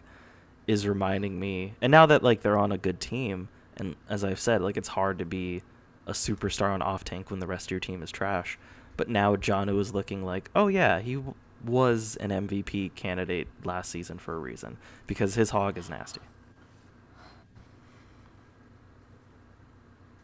is 0.66 0.88
reminding 0.88 1.40
me 1.40 1.76
and 1.80 1.92
now 1.92 2.08
that 2.08 2.24
like 2.24 2.42
they're 2.42 2.58
on 2.58 2.72
a 2.72 2.78
good 2.80 3.00
team 3.00 3.50
and 3.82 3.98
as 4.10 4.24
i've 4.24 4.40
said 4.40 4.62
like 4.62 4.78
it's 4.78 4.90
hard 4.90 5.20
to 5.20 5.26
be 5.26 5.64
a 6.08 6.14
superstar 6.14 6.74
on 6.74 6.82
off 6.84 7.04
tank 7.06 7.32
when 7.32 7.40
the 7.42 7.48
rest 7.48 7.68
of 7.68 7.72
your 7.72 7.82
team 7.82 8.04
is 8.04 8.12
trash. 8.12 8.60
But 8.98 9.10
now 9.10 9.36
janu 9.38 9.80
is 9.80 9.94
looking 9.94 10.24
like 10.26 10.52
oh 10.56 10.68
yeah 10.68 11.00
he 11.02 11.16
w- 11.16 11.36
was 11.66 12.18
an 12.18 12.32
mvp 12.32 12.96
candidate 12.96 13.48
last 13.66 13.92
season 13.92 14.20
for 14.20 14.36
a 14.36 14.40
reason 14.40 14.78
because 15.08 15.36
his 15.36 15.52
hog 15.52 15.78
is 15.78 15.90
nasty. 15.90 16.22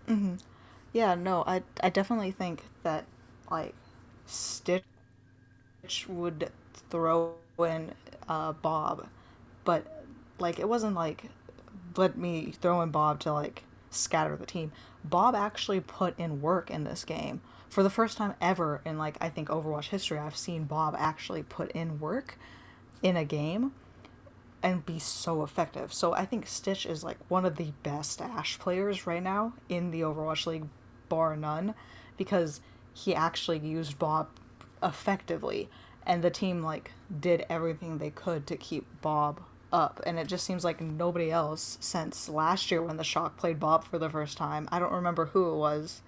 Hmm 0.08 0.36
Yeah, 0.94 1.16
no, 1.16 1.44
I 1.48 1.64
I 1.84 1.90
definitely 1.90 2.32
think 2.32 2.64
that 2.84 3.06
like 3.52 3.76
Stitch 4.26 4.86
would 6.08 6.52
throw 6.90 7.36
in 7.60 7.94
uh, 8.28 8.54
Bob. 8.54 9.08
But 9.64 9.88
like 10.40 10.60
it 10.60 10.70
wasn't 10.70 10.96
like 10.96 11.32
let 11.98 12.18
me 12.18 12.54
throw 12.62 12.82
in 12.82 12.92
Bob 12.92 13.20
to 13.22 13.34
like 13.34 13.64
scatter 13.90 14.36
the 14.36 14.46
team. 14.46 14.72
Bob 15.04 15.36
actually 15.36 15.80
put 15.80 16.18
in 16.20 16.42
work 16.42 16.70
in 16.70 16.84
this 16.84 17.04
game. 17.04 17.42
For 17.70 17.84
the 17.84 17.90
first 17.90 18.18
time 18.18 18.36
ever 18.42 18.82
in 18.86 18.98
like 18.98 19.18
I 19.22 19.30
think 19.30 19.50
Overwatch 19.50 19.90
history, 19.90 20.18
I've 20.18 20.38
seen 20.38 20.66
Bob 20.66 20.96
actually 20.98 21.44
put 21.44 21.72
in 21.72 22.00
work 22.00 22.38
in 23.02 23.16
a 23.16 23.26
game 23.26 23.74
and 24.64 24.86
be 24.86 25.00
so 25.00 25.44
effective. 25.44 25.94
So 25.94 26.14
I 26.14 26.26
think 26.26 26.48
Stitch 26.48 26.86
is 26.86 27.04
like 27.04 27.18
one 27.28 27.46
of 27.46 27.58
the 27.58 27.72
best 27.84 28.22
Ash 28.22 28.58
players 28.58 29.06
right 29.06 29.22
now 29.22 29.54
in 29.70 29.92
the 29.92 30.02
Overwatch 30.02 30.46
League, 30.48 30.66
bar 31.10 31.36
none, 31.36 31.76
because 32.18 32.62
he 32.94 33.14
actually 33.14 33.60
used 33.60 34.00
Bob 34.00 34.28
effectively 34.82 35.70
and 36.06 36.24
the 36.24 36.30
team 36.30 36.64
like 36.64 36.92
did 37.20 37.46
everything 37.50 37.98
they 37.98 38.10
could 38.10 38.48
to 38.48 38.56
keep 38.56 38.86
Bob 39.02 39.42
up 39.72 40.02
and 40.06 40.18
it 40.18 40.28
just 40.28 40.46
seems 40.46 40.64
like 40.64 40.80
nobody 40.80 41.32
else 41.32 41.78
since 41.82 42.30
last 42.30 42.72
year 42.72 42.82
when 42.82 42.98
the 42.98 43.04
shock 43.04 43.38
played 43.38 43.60
bob 43.60 43.84
for 43.84 43.98
the 44.00 44.10
first 44.10 44.38
time. 44.38 44.68
I 44.72 44.80
don't 44.80 44.94
remember 44.94 45.26
who 45.28 45.52
it 45.52 45.56
was 45.58 46.02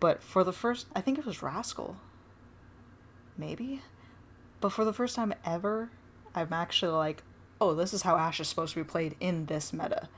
but 0.00 0.22
for 0.22 0.44
the 0.44 0.52
first 0.52 0.86
i 0.94 1.00
think 1.00 1.18
it 1.18 1.26
was 1.26 1.42
rascal. 1.42 1.96
Maybe? 3.36 3.82
But 4.60 4.70
for 4.70 4.84
the 4.84 4.92
first 4.92 5.14
time 5.14 5.34
ever 5.44 5.90
i'm 6.34 6.52
actually 6.52 6.92
like 6.92 7.22
oh 7.60 7.74
this 7.74 7.92
is 7.92 8.02
how 8.02 8.16
ash 8.16 8.40
is 8.40 8.48
supposed 8.48 8.74
to 8.74 8.80
be 8.80 8.88
played 8.88 9.16
in 9.20 9.46
this 9.46 9.72
meta. 9.72 10.08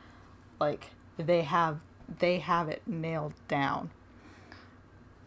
Like 0.59 0.91
they 1.17 1.43
have 1.43 1.81
they 2.19 2.39
have 2.39 2.69
it 2.69 2.83
nailed 2.87 3.35
down. 3.49 3.91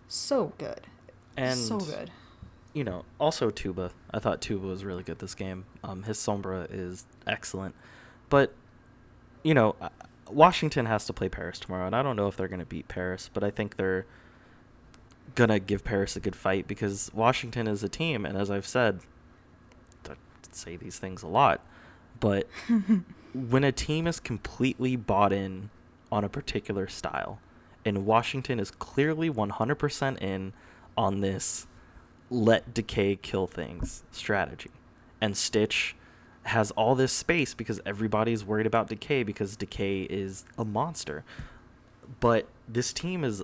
So 0.07 0.53
good. 0.57 0.87
And 1.35 1.57
so 1.57 1.79
good 1.79 2.11
you 2.73 2.83
know, 2.83 3.05
also 3.19 3.49
Tuba. 3.49 3.91
I 4.11 4.19
thought 4.19 4.41
Tuba 4.41 4.65
was 4.65 4.83
really 4.83 5.03
good 5.03 5.19
this 5.19 5.35
game. 5.35 5.65
Um, 5.83 6.03
his 6.03 6.17
Sombra 6.17 6.67
is 6.71 7.05
excellent, 7.27 7.75
but 8.29 8.53
you 9.43 9.53
know, 9.53 9.75
uh, 9.81 9.89
Washington 10.29 10.85
has 10.85 11.05
to 11.05 11.13
play 11.13 11.29
Paris 11.29 11.59
tomorrow, 11.59 11.85
and 11.85 11.95
I 11.95 12.01
don't 12.01 12.15
know 12.15 12.27
if 12.27 12.37
they're 12.37 12.47
going 12.47 12.59
to 12.59 12.65
beat 12.65 12.87
Paris, 12.87 13.29
but 13.33 13.43
I 13.43 13.51
think 13.51 13.75
they're 13.75 14.05
gonna 15.35 15.59
give 15.59 15.83
Paris 15.83 16.15
a 16.15 16.19
good 16.19 16.35
fight 16.35 16.67
because 16.67 17.11
Washington 17.13 17.67
is 17.67 17.83
a 17.83 17.89
team, 17.89 18.25
and 18.25 18.37
as 18.37 18.51
I've 18.51 18.67
said, 18.67 18.99
I 20.09 20.13
say 20.51 20.75
these 20.75 20.99
things 20.99 21.23
a 21.23 21.27
lot, 21.27 21.61
but 22.19 22.47
when 23.33 23.63
a 23.63 23.71
team 23.71 24.07
is 24.07 24.19
completely 24.19 24.95
bought 24.95 25.33
in 25.33 25.69
on 26.11 26.23
a 26.23 26.29
particular 26.29 26.87
style, 26.87 27.39
and 27.85 28.05
Washington 28.05 28.59
is 28.59 28.71
clearly 28.71 29.29
100% 29.29 30.21
in 30.21 30.53
on 30.95 31.21
this 31.21 31.67
let 32.29 32.73
decay 32.73 33.15
kill 33.15 33.47
things 33.47 34.03
strategy. 34.11 34.71
And 35.21 35.37
Stitch 35.37 35.95
has 36.43 36.71
all 36.71 36.95
this 36.95 37.13
space 37.13 37.53
because 37.53 37.79
everybody's 37.85 38.43
worried 38.43 38.65
about 38.65 38.87
decay 38.89 39.23
because 39.23 39.55
decay 39.55 40.01
is 40.03 40.45
a 40.57 40.65
monster. 40.65 41.23
But 42.19 42.47
this 42.67 42.91
team 42.91 43.23
is 43.23 43.43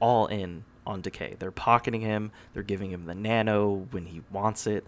all 0.00 0.26
in 0.26 0.64
on 0.86 1.00
decay. 1.00 1.36
They're 1.38 1.50
pocketing 1.50 2.00
him, 2.00 2.32
they're 2.52 2.62
giving 2.62 2.90
him 2.90 3.06
the 3.06 3.14
nano 3.14 3.86
when 3.90 4.06
he 4.06 4.22
wants 4.30 4.66
it. 4.66 4.84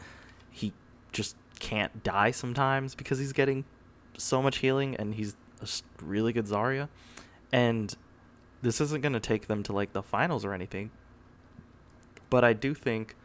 He 0.50 0.72
just 1.12 1.36
can't 1.58 2.02
die 2.02 2.30
sometimes 2.30 2.94
because 2.94 3.18
he's 3.18 3.32
getting 3.32 3.64
so 4.16 4.42
much 4.42 4.58
healing 4.58 4.96
and 4.96 5.14
he's 5.14 5.36
a 5.60 5.68
really 6.02 6.32
good 6.32 6.46
Zarya. 6.46 6.88
And 7.52 7.94
this 8.62 8.80
isn't 8.80 9.00
going 9.00 9.12
to 9.12 9.20
take 9.20 9.46
them 9.46 9.62
to 9.64 9.72
like 9.72 9.92
the 9.92 10.02
finals 10.02 10.44
or 10.44 10.52
anything 10.52 10.90
but 12.30 12.44
I 12.44 12.52
do 12.52 12.74
think 12.74 13.16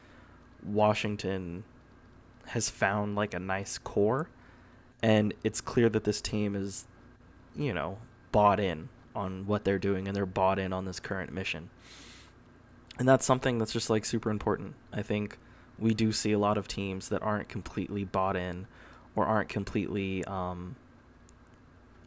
Washington 0.63 1.63
has 2.47 2.69
found 2.69 3.15
like 3.15 3.33
a 3.33 3.39
nice 3.39 3.77
core, 3.77 4.29
and 5.01 5.33
it's 5.43 5.61
clear 5.61 5.89
that 5.89 6.03
this 6.03 6.21
team 6.21 6.55
is, 6.55 6.87
you 7.55 7.73
know, 7.73 7.97
bought 8.31 8.59
in 8.59 8.89
on 9.15 9.45
what 9.45 9.63
they're 9.63 9.79
doing 9.79 10.07
and 10.07 10.15
they're 10.15 10.25
bought 10.25 10.57
in 10.57 10.73
on 10.73 10.85
this 10.85 10.99
current 10.99 11.31
mission. 11.31 11.69
And 12.97 13.07
that's 13.07 13.25
something 13.25 13.57
that's 13.59 13.73
just 13.73 13.89
like 13.89 14.05
super 14.05 14.29
important. 14.29 14.75
I 14.91 15.01
think 15.01 15.37
we 15.77 15.93
do 15.93 16.11
see 16.11 16.31
a 16.31 16.39
lot 16.39 16.57
of 16.57 16.67
teams 16.67 17.09
that 17.09 17.21
aren't 17.21 17.49
completely 17.49 18.03
bought 18.03 18.35
in 18.35 18.67
or 19.15 19.25
aren't 19.25 19.49
completely 19.49 20.23
um, 20.25 20.75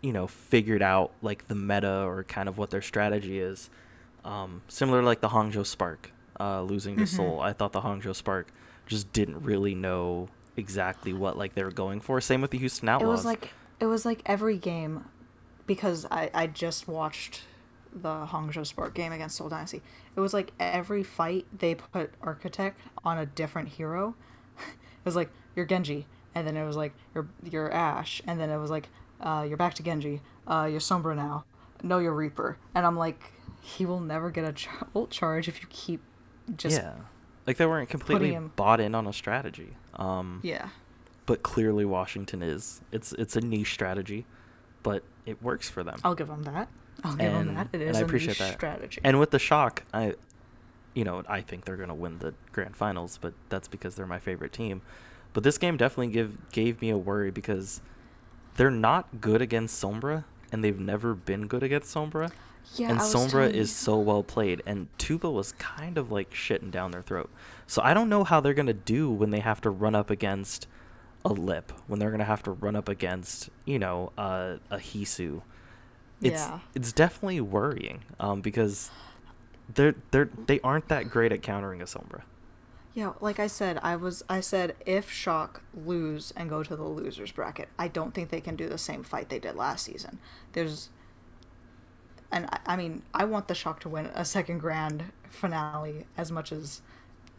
you 0.01 0.13
know, 0.13 0.27
figured 0.27 0.83
out 0.83 1.13
like 1.23 1.49
the 1.49 1.55
meta 1.55 2.03
or 2.05 2.25
kind 2.25 2.49
of 2.49 2.59
what 2.59 2.71
their 2.71 2.83
strategy 2.83 3.41
is. 3.41 3.71
Um, 4.25 4.63
similar 4.69 5.01
to 5.01 5.07
like 5.07 5.21
the 5.21 5.29
Hangzhou 5.29 5.67
Spark 5.67 6.13
uh, 6.41 6.63
losing 6.63 6.97
to 6.97 7.03
Mhm. 7.05 7.09
Seoul. 7.09 7.41
I 7.41 7.53
thought 7.53 7.73
the 7.73 7.81
Hangzhou 7.81 8.15
Spark 8.15 8.49
just 8.87 9.13
didn't 9.13 9.43
really 9.43 9.75
know 9.75 10.29
exactly 10.57 11.13
what 11.13 11.37
like 11.37 11.55
they 11.55 11.63
were 11.65 11.71
going 11.71 12.01
for. 12.01 12.21
Same 12.21 12.41
with 12.41 12.51
the 12.51 12.59
Houston 12.59 12.89
It 12.89 13.03
was 13.07 13.25
like 13.25 13.53
it 13.81 13.87
was 13.87 14.05
like 14.05 14.23
every 14.27 14.57
game 14.57 15.05
because 15.67 16.07
I 16.11 16.31
I 16.35 16.47
just 16.47 16.89
watched 16.89 17.43
the 17.93 18.27
Hangzhou 18.27 18.67
Spark 18.67 18.95
game 18.95 19.13
against 19.13 19.37
Seoul 19.37 19.49
Dynasty. 19.49 19.83
It 20.15 20.21
was 20.21 20.33
like 20.35 20.53
every 20.61 21.03
fight 21.03 21.47
they 21.57 21.75
put 21.75 22.13
Architect 22.23 22.79
on 23.05 23.19
a 23.19 23.27
different 23.27 23.71
hero. 23.71 24.15
it 24.59 25.05
was 25.05 25.17
like 25.17 25.31
you're 25.55 25.67
Genji, 25.67 26.07
and 26.35 26.47
then 26.47 26.57
it 26.57 26.67
was 26.67 26.77
like 26.77 26.93
you're 27.15 27.29
you're 27.43 27.73
Ash, 27.73 28.21
and 28.27 28.39
then 28.41 28.51
it 28.51 28.59
was 28.59 28.71
like 28.71 28.89
uh, 29.21 29.45
you're 29.49 29.57
back 29.57 29.75
to 29.75 29.83
Genji. 29.83 30.21
Uh, 30.47 30.69
you're 30.71 30.81
Sombra 30.81 31.17
now. 31.17 31.45
No, 31.83 31.99
you're 31.99 32.15
Reaper, 32.15 32.57
and 32.75 32.87
I'm 32.87 32.97
like, 32.97 33.33
he 33.61 33.85
will 33.85 34.01
never 34.01 34.31
get 34.31 34.45
a 34.45 34.69
ult 34.95 35.11
charge 35.11 35.49
if 35.49 35.61
you 35.61 35.67
keep 35.71 36.03
just 36.57 36.77
yeah, 36.81 36.93
like 37.47 37.57
they 37.57 37.67
weren't 37.67 37.89
completely 37.89 38.33
him- 38.33 38.53
bought 38.57 38.81
in 38.81 38.95
on 38.95 39.07
a 39.07 39.13
strategy. 39.13 39.77
Um, 39.95 40.41
yeah. 40.43 40.69
but 41.27 41.43
clearly 41.43 41.85
Washington 41.85 42.43
is. 42.43 42.81
It's 42.93 43.13
it's 43.15 43.37
a 43.37 43.41
niche 43.41 43.73
strategy, 43.73 44.27
but 44.83 45.03
it 45.25 45.43
works 45.43 45.69
for 45.69 45.83
them. 45.83 45.99
I'll 46.05 46.15
give 46.15 46.29
them 46.29 46.43
that. 46.45 46.69
I'll 47.05 47.17
give 47.17 47.33
And- 47.33 47.57
that. 47.57 47.69
It 47.73 47.81
is 47.83 47.89
and 47.89 47.97
I 47.97 48.01
a 48.01 48.05
appreciate 48.05 48.29
niche 48.31 48.39
that. 48.39 48.53
strategy. 48.55 49.01
And 49.05 49.19
with 49.19 49.31
the 49.31 49.39
shock, 49.39 49.83
I, 49.93 50.15
you 50.95 51.05
know, 51.05 51.23
I 51.29 51.41
think 51.41 51.65
they're 51.65 51.77
gonna 51.77 51.95
win 51.95 52.19
the 52.21 52.33
grand 52.53 52.77
finals, 52.77 53.19
but 53.21 53.35
that's 53.49 53.69
because 53.69 53.97
they're 53.97 54.07
my 54.07 54.19
favorite 54.19 54.53
team. 54.53 54.83
But 55.33 55.43
this 55.43 55.59
game 55.59 55.77
definitely 55.77 56.09
give 56.13 56.51
gave 56.53 56.81
me 56.81 56.91
a 56.91 56.97
worry 56.97 57.31
because 57.31 57.81
they're 58.57 58.71
not 58.71 59.21
good 59.21 59.43
against 59.43 59.83
Sombra, 59.83 60.25
and 60.51 60.65
they've 60.65 60.81
never 60.81 61.15
been 61.15 61.47
good 61.47 61.63
against 61.63 61.95
Sombra. 61.95 62.31
Yeah, 62.75 62.91
and 62.91 63.01
Sombra 63.01 63.51
is 63.51 63.75
so 63.75 63.99
well 63.99 64.23
played, 64.23 64.63
and 64.67 64.89
Tuba 64.99 65.31
was 65.31 65.53
kind 65.53 65.97
of 65.97 66.13
like 66.13 66.33
shitting 66.33 66.71
down 66.71 66.91
their 66.91 67.03
throat. 67.03 67.31
So 67.67 67.81
I 67.83 67.95
don't 67.95 68.09
know 68.09 68.25
how 68.25 68.41
they're 68.41 68.55
gonna 68.55 68.75
do 68.75 69.11
when 69.11 69.31
they 69.31 69.41
have 69.41 69.61
to 69.63 69.71
run 69.71 69.95
up 69.95 70.11
against 70.11 70.67
a 71.25 71.31
Lip, 71.31 71.73
when 71.87 71.99
they're 71.99 72.11
gonna 72.11 72.25
have 72.25 72.43
to 72.45 72.51
run 72.51 72.77
up 72.77 72.89
against, 72.89 73.49
you 73.65 73.79
know, 73.79 74.13
uh, 74.19 74.57
a 74.71 74.77
Heesu. 74.77 75.43
It's 76.21 76.41
Yeah. 76.43 76.61
it's 76.75 76.93
definitely 76.93 77.41
worrying, 77.41 78.03
um, 78.21 78.41
because 78.43 78.91
they're 79.73 79.95
they're 80.11 80.29
they 80.47 80.61
aren't 80.61 80.89
that 80.89 81.09
great 81.11 81.33
at 81.33 81.43
countering 81.43 81.81
a 81.81 81.85
Sombra. 81.85 82.23
Yeah, 82.95 83.13
like 83.21 83.39
I 83.39 83.47
said, 83.47 83.79
I 83.83 83.97
was 83.97 84.23
I 84.29 84.41
said 84.41 84.75
if 84.87 85.11
Shock 85.11 85.63
lose 85.75 86.33
and 86.37 86.49
go 86.49 86.63
to 86.63 86.77
the 86.77 86.85
losers 86.85 87.31
bracket, 87.33 87.69
I 87.79 87.89
don't 87.89 88.15
think 88.15 88.31
they 88.31 88.41
can 88.41 88.57
do 88.57 88.69
the 88.69 88.79
same 88.79 89.03
fight 89.03 89.29
they 89.29 89.39
did 89.39 89.55
last 89.57 89.85
season. 89.85 90.19
There's 90.53 90.89
and 92.33 92.47
I, 92.47 92.59
I 92.67 92.77
mean, 92.77 93.03
I 93.15 93.25
want 93.25 93.49
the 93.49 93.55
Shock 93.55 93.81
to 93.81 93.89
win 93.89 94.07
a 94.07 94.25
second 94.25 94.59
grand 94.59 95.13
finale 95.29 96.07
as 96.17 96.31
much 96.33 96.53
as 96.53 96.83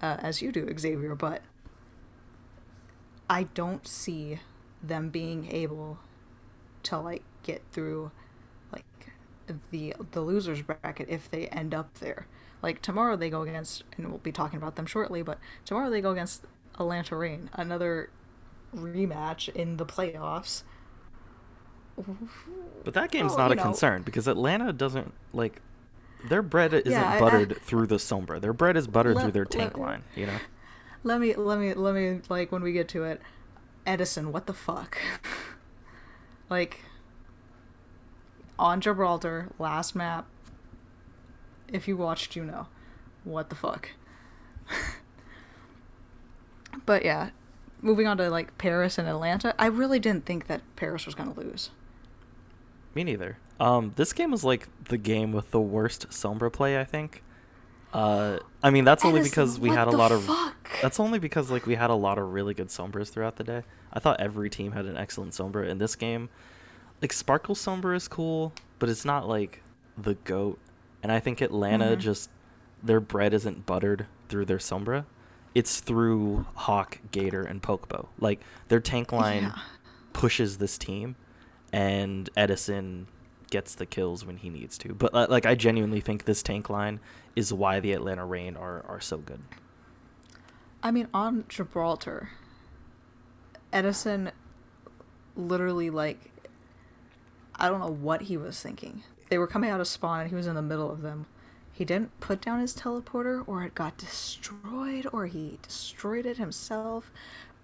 uh, 0.02 0.18
as 0.20 0.42
you 0.42 0.52
do, 0.52 0.72
Xavier, 0.78 1.16
but 1.16 1.42
I 3.30 3.44
don't 3.44 3.88
see 3.88 4.40
them 4.82 5.10
being 5.10 5.52
able 5.52 6.00
to 6.84 6.98
like 7.00 7.24
get 7.44 7.64
through 7.72 8.12
like 8.72 8.86
the 9.72 9.94
the 10.12 10.22
losers 10.22 10.62
bracket 10.62 11.10
if 11.10 11.30
they 11.30 11.48
end 11.48 11.74
up 11.74 11.96
there. 11.96 12.28
Like 12.62 12.82
tomorrow 12.82 13.16
they 13.16 13.30
go 13.30 13.42
against 13.42 13.84
and 13.98 14.08
we'll 14.10 14.18
be 14.20 14.32
talking 14.32 14.58
about 14.58 14.76
them 14.76 14.86
shortly, 14.86 15.22
but 15.22 15.40
tomorrow 15.66 15.90
they 15.90 16.02
go 16.02 16.12
against 16.12 16.44
Atlanta 16.80 17.16
Reign, 17.16 17.50
another 17.54 18.10
rematch 18.76 19.50
in 19.50 19.78
the 19.78 19.86
playoffs. 19.86 20.64
But 22.84 22.94
that 22.94 23.12
game's 23.12 23.32
Well, 23.32 23.40
not 23.40 23.52
a 23.52 23.56
know- 23.56 23.64
concern 23.64 24.04
because 24.04 24.28
Atlanta 24.28 24.72
doesn't 24.72 25.14
like 25.34 25.62
their 26.30 26.42
bread 26.42 26.74
isn't 26.74 26.92
Yeah, 26.92 27.10
I- 27.10 27.18
I- 27.18 27.20
buttered 27.20 27.58
through 27.62 27.88
the 27.88 27.96
Sombra. 27.96 28.40
Their 28.40 28.54
bread 28.54 28.78
is 28.78 28.88
buttered 28.88 29.16
Let- 29.16 29.24
through 29.24 29.32
their 29.32 29.44
let- 29.44 29.52
tank 29.52 29.78
line. 29.78 30.04
You 30.16 30.28
know. 30.28 30.38
Let 31.04 31.20
me 31.22 31.34
let 31.36 31.60
me 31.60 31.74
let 31.74 31.94
me 31.96 32.22
like 32.30 32.52
when 32.52 32.62
we 32.64 32.72
get 32.74 32.88
to 32.90 33.04
it, 33.04 33.22
Edison, 33.86 34.32
what 34.32 34.46
the 34.48 34.54
fuck? 34.54 34.98
like 36.50 36.82
on 38.60 38.82
Gibraltar, 38.82 39.50
last 39.60 39.96
map. 39.96 40.26
If 41.68 41.88
you 41.88 41.98
watched, 41.98 42.36
you 42.36 42.44
know. 42.44 42.68
What 43.24 43.50
the 43.50 43.56
fuck? 43.56 43.90
but 46.86 47.04
yeah, 47.06 47.30
moving 47.82 48.08
on 48.08 48.18
to 48.18 48.30
like 48.30 48.58
Paris 48.58 48.98
and 48.98 49.08
Atlanta, 49.08 49.54
I 49.60 49.68
really 49.68 50.00
didn't 50.00 50.26
think 50.26 50.48
that 50.48 50.62
Paris 50.76 51.06
was 51.06 51.16
gonna 51.16 51.34
lose. 51.34 51.70
Me 52.98 53.04
neither. 53.04 53.38
Um, 53.60 53.94
this 53.96 54.12
game 54.12 54.32
was 54.32 54.44
like 54.44 54.68
the 54.86 54.98
game 54.98 55.32
with 55.32 55.52
the 55.52 55.62
worst 55.62 56.10
Sombra 56.10 56.52
play, 56.52 56.80
I 56.80 56.84
think. 56.84 57.22
Uh, 57.94 58.40
I 58.64 58.72
mean 58.72 58.86
that's 58.86 59.06
only 59.06 59.20
Edison, 59.20 59.30
because 59.32 59.60
we 59.60 59.70
had 59.70 59.88
a 59.88 59.92
lot 59.92 60.12
of. 60.12 60.24
fuck? 60.24 60.68
That's 60.82 61.00
only 61.00 61.20
because 61.20 61.52
like 61.52 61.68
we 61.68 61.76
had 61.76 61.92
a 61.92 61.96
lot 61.96 62.18
of 62.18 62.34
really 62.34 62.56
good 62.56 62.70
Sombras 62.70 63.10
throughout 63.10 63.36
the 63.36 63.44
day. 63.44 63.62
I 63.94 64.00
thought 64.00 64.20
every 64.20 64.50
team 64.50 64.72
had 64.72 64.86
an 64.88 64.98
excellent 64.98 65.34
Sombra. 65.34 65.68
In 65.70 65.78
this 65.78 65.96
game, 65.96 66.30
like 67.00 67.14
Sparkle 67.14 67.54
Sombra 67.54 67.96
is 67.96 68.08
cool, 68.08 68.52
but 68.80 68.90
it's 68.90 69.06
not 69.06 69.28
like 69.28 69.62
the 69.96 70.16
goat. 70.16 70.58
And 71.04 71.12
I 71.12 71.20
think 71.20 71.40
Atlanta 71.42 71.96
Mhm. 71.96 72.00
just 72.00 72.32
their 72.84 73.00
bread 73.00 73.32
isn't 73.32 73.68
buttered 73.68 74.08
through 74.28 74.46
their 74.46 74.58
Sombra. 74.58 75.06
It's 75.54 75.82
through 75.82 76.48
Hawk, 76.56 76.98
Gator, 77.12 77.44
and 77.44 77.62
Pokebo. 77.62 78.08
Like 78.20 78.40
their 78.70 78.80
tank 78.80 79.12
line 79.12 79.44
Yeah. 79.44 79.60
pushes 80.14 80.58
this 80.58 80.80
team, 80.80 81.16
and 81.74 82.30
Edison 82.36 83.08
gets 83.50 83.76
the 83.76 83.86
kills 83.86 84.26
when 84.26 84.38
he 84.38 84.50
needs 84.50 84.78
to. 84.80 84.94
But 84.94 85.14
like 85.30 85.46
I 85.46 85.56
genuinely 85.56 86.02
think 86.02 86.26
this 86.26 86.44
tank 86.44 86.70
line 86.70 87.00
is 87.36 87.54
why 87.54 87.80
the 87.80 87.94
Atlanta 87.94 88.26
Reign 88.26 88.58
are 88.58 88.84
are 88.88 89.00
so 89.00 89.18
good. 89.18 89.42
I 90.84 90.92
mean, 90.92 91.08
on 91.14 91.46
Gibraltar, 91.50 92.30
Edison 93.74 94.32
literally, 95.36 95.90
like, 95.90 96.32
I 97.56 97.70
don't 97.70 97.80
know 97.80 97.88
what 97.88 98.24
he 98.24 98.38
was 98.38 98.62
thinking. 98.62 99.04
They 99.30 99.38
were 99.38 99.48
coming 99.48 99.70
out 99.70 99.82
of 99.82 99.88
spawn 99.88 100.22
and 100.22 100.30
he 100.30 100.36
was 100.36 100.48
in 100.48 100.56
the 100.56 100.62
middle 100.62 100.92
of 100.92 101.02
them. 101.02 101.26
He 101.74 101.86
didn't 101.86 102.20
put 102.20 102.42
down 102.42 102.60
his 102.60 102.76
teleporter, 102.76 103.44
or 103.48 103.62
it 103.62 103.76
got 103.76 103.98
destroyed, 103.98 105.06
or 105.14 105.28
he 105.28 105.60
destroyed 105.62 106.26
it 106.26 106.38
himself. 106.38 107.12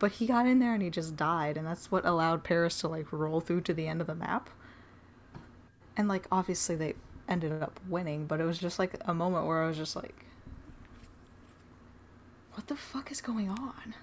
But 0.04 0.12
he 0.12 0.28
got 0.28 0.46
in 0.46 0.60
there 0.60 0.74
and 0.74 0.84
he 0.84 0.90
just 0.90 1.16
died, 1.16 1.56
and 1.56 1.66
that's 1.66 1.90
what 1.90 2.04
allowed 2.04 2.44
Paris 2.44 2.82
to, 2.82 2.90
like, 2.90 3.14
roll 3.14 3.40
through 3.40 3.62
to 3.62 3.74
the 3.74 3.88
end 3.88 4.02
of 4.02 4.08
the 4.08 4.14
map. 4.14 4.50
And, 5.96 6.10
like, 6.10 6.28
obviously 6.30 6.76
they 6.76 6.96
ended 7.30 7.64
up 7.64 7.80
winning, 7.88 8.26
but 8.28 8.42
it 8.42 8.44
was 8.44 8.58
just, 8.58 8.80
like, 8.80 8.96
a 9.06 9.14
moment 9.14 9.46
where 9.46 9.64
I 9.64 9.68
was 9.68 9.78
just 9.78 9.96
like, 9.96 10.26
what 12.54 12.68
the 12.68 12.76
fuck 12.76 13.14
is 13.14 13.22
going 13.22 13.48
on? 13.48 13.96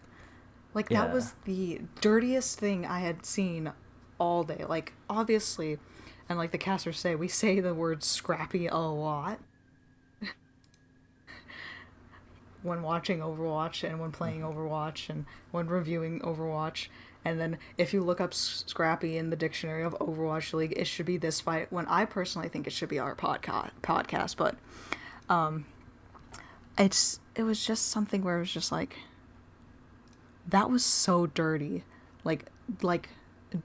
Like 0.75 0.89
that 0.91 1.13
was 1.13 1.35
the 1.45 1.81
dirtiest 2.01 2.59
thing 2.59 2.87
I 2.87 3.01
had 3.01 3.27
seen 3.27 3.73
all 4.19 4.45
day. 4.45 4.65
Like 4.69 4.93
obviously, 5.09 5.79
and 6.29 6.39
like 6.39 6.53
the 6.53 6.59
casters 6.59 6.99
say, 6.99 7.15
we 7.15 7.29
say 7.29 7.61
the 7.61 7.75
word 7.75 8.03
scrappy 8.05 8.67
a 8.67 8.77
lot 8.77 9.41
when 12.62 12.83
watching 12.83 13.20
Overwatch 13.20 13.88
and 13.88 14.01
when 14.01 14.12
playing 14.12 14.40
Overwatch 14.42 15.09
and 15.09 15.25
when 15.51 15.66
reviewing 15.66 16.20
Overwatch. 16.20 16.88
And 17.25 17.38
then 17.38 17.59
if 17.77 17.92
you 17.92 18.03
look 18.03 18.20
up 18.20 18.33
Scrappy 18.33 19.18
in 19.18 19.31
the 19.31 19.37
dictionary 19.37 19.83
of 19.83 19.92
Overwatch 19.99 20.55
League, 20.55 20.75
it 20.77 20.87
should 20.87 21.07
be 21.07 21.18
this 21.18 21.40
fight. 21.40 21.70
When 21.70 21.87
I 21.87 22.05
personally 22.07 22.49
think 22.49 22.66
it 22.66 22.73
should 22.73 22.88
be 22.88 22.99
our 22.99 23.14
podcast, 23.14 23.70
podcast, 23.83 24.37
but 24.37 24.57
um, 25.29 25.66
it's 26.79 27.20
it 27.35 27.42
was 27.42 27.64
just 27.64 27.88
something 27.88 28.23
where 28.25 28.37
it 28.37 28.40
was 28.40 28.53
just 28.53 28.73
like 28.73 28.96
that 30.49 30.70
was 30.70 30.85
so 30.85 31.27
dirty 31.27 31.85
like 32.25 32.46
like 32.83 33.11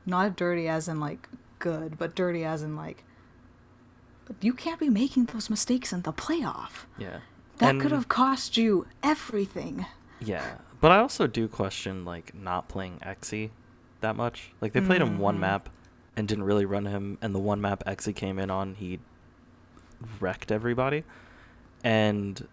not 0.05 0.35
dirty 0.35 0.67
as 0.67 0.87
in 0.87 0.99
like 0.99 1.27
good 1.59 1.97
but 1.97 2.13
dirty 2.15 2.43
as 2.43 2.61
in 2.61 2.75
like 2.75 3.03
you 4.41 4.53
can't 4.53 4.79
be 4.79 4.89
making 4.89 5.25
those 5.25 5.49
mistakes 5.49 5.93
in 5.93 6.01
the 6.01 6.13
playoff 6.13 6.85
Yeah. 6.97 7.19
That 7.57 7.69
And- 7.71 7.81
could 7.81 7.91
have 7.91 8.07
cost 8.09 8.57
you 8.57 8.85
everything 9.03 9.85
Yeah, 10.19 10.57
but 10.81 10.91
I 10.91 10.97
also 10.99 11.27
do 11.27 11.47
question 11.47 12.05
like 12.05 12.33
not 12.33 12.67
playing 12.69 12.99
Exy 12.99 13.49
that 14.01 14.15
much. 14.15 14.51
Like 14.61 14.73
they 14.73 14.81
played 14.81 15.01
him 15.01 15.19
one 15.19 15.37
Mhm. 15.37 15.41
map 15.41 15.69
and 16.15 16.27
didn't 16.27 16.45
really 16.45 16.65
run 16.65 16.85
him, 16.85 17.17
and 17.21 17.35
the 17.35 17.39
one 17.39 17.59
map 17.61 17.83
Exy 17.85 18.15
came 18.15 18.39
in 18.39 18.49
on, 18.49 18.75
he 18.75 18.99
wrecked 20.19 20.51
everybody. 20.51 21.03
And 21.83 22.47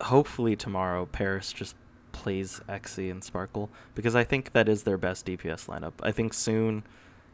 hopefully 0.00 0.56
tomorrow 0.56 1.06
Paris 1.06 1.52
just 1.52 1.74
plays 2.12 2.60
Exy 2.68 3.10
and 3.10 3.22
Sparkle 3.22 3.70
because 3.94 4.14
I 4.14 4.24
think 4.24 4.52
that 4.52 4.68
is 4.68 4.84
their 4.84 4.96
best 4.98 5.26
DPS 5.26 5.66
lineup. 5.66 5.92
I 6.02 6.12
think 6.12 6.32
soon 6.32 6.82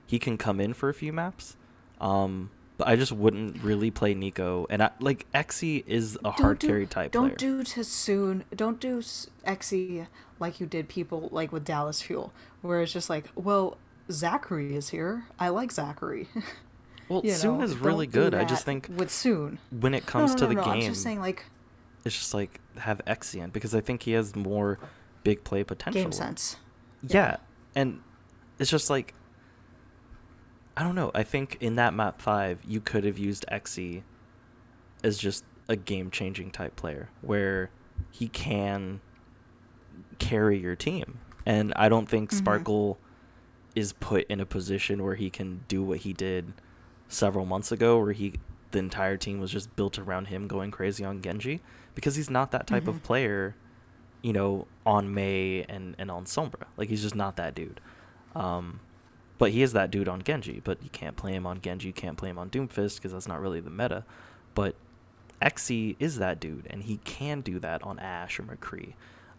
he 0.07 0.19
can 0.19 0.37
come 0.39 0.61
in 0.61 0.73
for 0.75 0.89
a 0.89 0.95
few 0.95 1.13
maps. 1.13 1.57
Um, 2.01 2.51
but 2.79 2.89
I 2.89 2.97
just 2.97 3.13
wouldn't 3.13 3.63
really 3.63 3.91
play 3.91 4.15
Nico, 4.15 4.67
and 4.71 4.83
I, 4.83 4.91
like 5.01 5.27
Exy 5.33 5.85
is 5.87 6.19
a 6.25 6.31
hard 6.33 6.59
do- 6.59 6.67
carry 6.67 6.87
type 6.87 7.13
don't 7.13 7.37
player. 7.39 7.59
do 7.59 7.63
to 7.65 7.85
soon 7.85 8.45
don't 8.55 8.81
do 8.81 8.99
s- 8.99 9.29
Xe 9.47 10.07
like 10.41 10.61
you 10.61 10.67
did 10.67 10.89
people 10.89 11.29
like 11.33 11.53
with 11.53 11.65
Dallas 11.65 12.03
Fuel 12.03 12.33
where 12.63 12.81
it's 12.83 12.93
just 12.93 13.09
like 13.11 13.27
well 13.35 13.77
Zachary 14.11 14.75
is 14.75 14.89
here 14.91 15.25
I 15.39 15.49
like 15.51 15.71
Zachary 15.73 16.29
Well, 17.09 17.21
You 17.25 17.33
Soon 17.35 17.59
know, 17.59 17.65
is 17.65 17.77
really 17.77 18.07
good. 18.07 18.33
I 18.35 18.45
just 18.45 18.65
think 18.65 18.89
with 18.97 19.11
soon 19.11 19.59
when 19.71 19.93
it 19.93 20.05
No, 20.05 20.07
comes 20.07 20.33
no, 20.33 20.39
to 20.39 20.47
the 20.47 20.55
no, 20.55 20.65
game, 20.65 20.73
I'm 20.75 20.81
just 20.81 21.03
saying 21.03 21.21
like 21.21 21.45
it's 22.05 22.17
just 22.17 22.33
like 22.35 22.59
have 22.79 23.01
Exian 23.07 23.53
because 23.53 23.75
I 23.75 23.81
think 23.81 24.03
he 24.05 24.13
has 24.13 24.35
more 24.35 24.79
big 25.23 25.45
play 25.45 25.63
potential. 25.63 26.03
game 26.03 26.13
sense 26.13 26.57
Yeah. 27.03 27.37
and 27.75 28.01
it's 28.59 28.71
just 28.71 28.89
like 28.91 29.15
I 30.77 30.83
don't 30.83 30.95
know. 30.95 31.11
I 31.15 31.23
think 31.23 31.59
in 31.61 31.75
that 31.77 31.93
map 31.95 32.21
five, 32.21 32.59
you 32.67 32.81
could 32.81 33.05
have 33.05 33.19
used 33.19 33.45
Xe 33.51 34.03
as 35.05 35.19
just 35.19 35.45
a 35.69 35.77
game 35.77 36.11
changing 36.11 36.51
type 36.51 36.77
player 36.77 37.09
where 37.21 37.71
he 38.11 38.29
can 38.29 39.01
carry 40.19 40.59
your 40.59 40.77
team. 40.77 41.19
And 41.45 41.73
I 41.77 41.89
don't 41.89 42.09
think 42.09 42.31
Mhm. 42.31 42.35
Sparkle 42.35 42.99
is 43.75 43.93
put 43.95 44.27
in 44.29 44.41
a 44.41 44.47
position 44.47 45.03
where 45.03 45.15
he 45.15 45.31
can 45.31 45.65
do 45.69 45.83
what 45.83 45.99
he 46.01 46.13
did 46.13 46.53
several 47.09 47.45
months 47.45 47.71
ago 47.73 47.99
where 47.99 48.13
he 48.13 48.35
the 48.71 48.79
entire 48.79 49.19
team 49.19 49.39
was 49.39 49.51
just 49.51 49.75
built 49.77 49.99
around 49.99 50.29
him 50.29 50.49
going 50.49 50.71
crazy 50.71 51.05
on 51.05 51.21
Genji 51.21 51.61
because 51.95 52.17
he's 52.17 52.31
not 52.31 52.53
that 52.53 52.67
type 52.67 52.85
Mhm. 52.85 52.89
of 52.89 53.03
player, 53.03 53.55
you 54.23 54.33
know, 54.33 54.67
on 54.87 55.13
May 55.13 55.63
and, 55.65 55.95
and 55.99 56.11
on 56.11 56.25
Sombra. 56.25 56.65
Like 56.79 56.89
he's 56.89 57.03
just 57.03 57.15
not 57.15 57.37
that 57.37 57.55
dude. 57.55 57.83
Um, 58.35 58.81
but 59.39 59.51
he 59.53 59.63
is 59.63 59.73
that 59.73 59.91
dude 59.91 60.09
on 60.09 60.23
Genji, 60.23 60.61
but 60.65 60.83
you 60.83 60.91
can't 60.91 61.17
play 61.17 61.33
him 61.33 61.47
on 61.47 61.61
Genji, 61.61 61.89
you 61.89 61.93
can't 61.93 62.17
play 62.17 62.31
him 62.31 62.39
on 62.39 62.51
Doomfist 62.51 62.97
because 62.97 63.13
that's 63.13 63.29
not 63.29 63.41
really 63.41 63.61
the 63.61 63.71
meta. 63.71 64.05
But 64.55 64.75
Xe 65.41 65.97
is 65.99 66.19
that 66.19 66.39
dude, 66.39 66.67
and 66.71 66.85
he 66.85 66.99
can 66.99 67.41
do 67.41 67.59
that 67.59 67.83
on 67.83 67.99
Ash 67.99 68.39
or 68.39 68.45
McCree. 68.45 68.93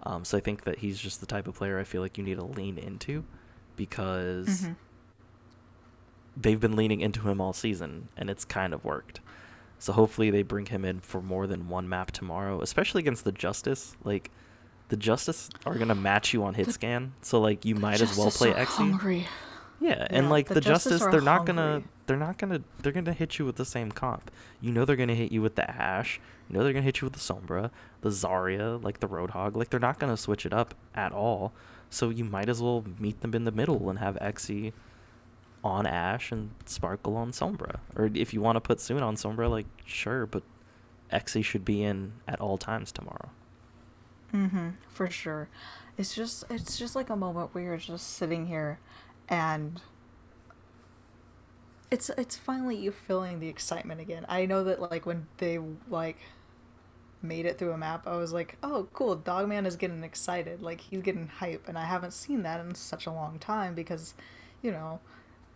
Um, 0.06 0.26
so 0.26 0.38
I 0.38 0.42
think 0.42 0.64
that 0.66 0.80
he's 0.80 1.00
just 1.00 1.20
the 1.22 1.26
type 1.26 1.48
of 1.48 1.56
player 1.56 1.80
I 1.80 1.86
feel 1.86 2.02
like 2.02 2.18
you 2.18 2.24
need 2.26 2.36
to 2.38 2.44
lean 2.44 2.78
into 2.78 3.24
because 3.78 4.48
Mhm. 4.64 4.76
they've 6.36 6.60
been 6.60 6.76
leaning 6.76 7.00
into 7.02 7.30
him 7.30 7.40
all 7.40 7.54
season, 7.54 8.10
and 8.18 8.30
it's 8.30 8.44
kind 8.46 8.74
of 8.74 8.84
worked. 8.84 9.20
So 9.80 9.94
hopefully 9.94 10.30
they 10.30 10.44
bring 10.44 10.66
him 10.68 10.84
in 10.86 11.00
for 11.02 11.22
more 11.22 11.46
than 11.48 11.70
one 11.70 11.88
map 11.88 12.12
tomorrow, 12.12 12.62
especially 12.62 13.00
against 13.00 13.24
the 13.24 13.32
Justice. 13.32 13.96
Like 14.04 14.32
the 14.90 14.98
Justice 14.98 15.50
are 15.66 15.76
gonna 15.76 15.96
match 15.96 16.34
you 16.34 16.44
on 16.44 16.54
hit 16.54 16.68
The- 16.68 16.74
scan, 16.74 17.14
so 17.22 17.40
like 17.40 17.66
you 17.66 17.76
might 17.76 18.02
as 18.02 18.18
well 18.18 18.32
play 18.32 18.52
Xe. 18.54 18.66
hungry. 18.66 19.28
Yeah, 19.84 20.08
and 20.10 20.28
Yeah, 20.28 20.32
like 20.32 20.48
the 20.48 20.56
the, 20.56 20.62
Justice 20.62 20.94
Justice, 20.94 21.12
they're 21.12 21.20
not 21.20 21.46
gonna 21.46 21.84
they're 22.08 22.16
not 22.16 22.38
gonna 22.38 22.62
they're 22.82 22.94
gonna 22.94 23.12
hit 23.12 23.38
you 23.38 23.46
with 23.46 23.58
the 23.58 23.66
same 23.66 23.92
comp. 23.92 24.32
You 24.62 24.72
know 24.72 24.86
they're 24.86 24.96
gonna 24.96 25.14
hit 25.14 25.34
you 25.34 25.42
with 25.42 25.56
the 25.56 25.70
Ash. 25.70 26.22
You 26.48 26.56
know 26.56 26.64
they're 26.64 26.72
gonna 26.72 26.86
hit 26.86 27.02
you 27.02 27.06
with 27.06 27.14
the 27.14 27.20
Sombra, 27.20 27.70
the 28.00 28.10
Zarya, 28.10 28.82
like 28.82 29.02
the 29.02 29.10
Roadhog. 29.10 29.58
Like 29.58 29.70
they're 29.70 29.82
not 29.82 30.00
gonna 30.00 30.16
switch 30.16 30.46
it 30.46 30.54
up 30.54 30.74
at 30.96 31.12
all. 31.12 31.52
So 31.90 32.10
you 32.10 32.24
might 32.24 32.48
as 32.48 32.62
well 32.62 32.86
meet 32.98 33.20
them 33.20 33.36
in 33.36 33.44
the 33.44 33.52
middle 33.52 33.90
and 33.90 34.00
have 34.00 34.16
Xe 34.16 34.72
on 35.66 35.86
Ash 35.86 36.32
and 36.32 36.52
Sparkle 36.66 37.18
on 37.18 37.32
Sombra. 37.32 37.80
Or 37.96 38.10
if 38.14 38.34
you 38.34 38.40
want 38.40 38.56
to 38.56 38.62
put 38.62 38.80
Soon 38.80 39.04
on 39.04 39.18
Sombra, 39.18 39.50
like 39.50 39.68
sure, 39.86 40.26
but 40.26 40.44
Xe 41.12 41.44
should 41.44 41.66
be 41.66 41.84
in 41.84 42.14
at 42.26 42.40
all 42.40 42.58
times 42.58 42.94
tomorrow. 42.94 43.30
Mm-hmm, 44.34 44.70
for 44.88 45.10
sure. 45.10 45.50
It's 45.98 46.16
just 46.16 46.46
it's 46.50 46.78
just 46.80 46.96
like 46.96 47.10
a 47.10 47.18
moment 47.18 47.54
where 47.54 47.66
you're 47.66 47.78
just 47.78 48.16
sitting 48.16 48.48
here 48.48 48.80
and 49.30 49.82
it's 51.92 52.10
it's 52.18 52.36
finally 52.36 52.76
you 52.76 52.92
feeling 52.92 53.40
the 53.40 53.48
excitement 53.50 54.02
again. 54.02 54.26
I 54.28 54.46
know 54.46 54.64
that 54.64 54.82
like 54.82 55.06
when 55.06 55.28
they 55.38 55.60
like 55.90 56.18
made 57.22 57.46
it 57.46 57.58
through 57.58 57.72
a 57.72 57.78
map, 57.78 58.08
I 58.08 58.18
was 58.18 58.34
like, 58.34 58.58
"Oh, 58.64 58.88
cool, 58.94 59.16
Dogman 59.16 59.66
is 59.66 59.76
getting 59.76 60.04
excited. 60.04 60.62
Like 60.62 60.82
he's 60.82 61.02
getting 61.02 61.28
hype." 61.28 61.68
And 61.68 61.78
I 61.78 61.86
haven't 61.86 62.14
seen 62.14 62.44
that 62.44 62.60
in 62.60 62.76
such 62.76 63.06
a 63.06 63.12
long 63.12 63.40
time 63.40 63.76
because, 63.76 64.14
you 64.62 64.72
know, 64.72 65.00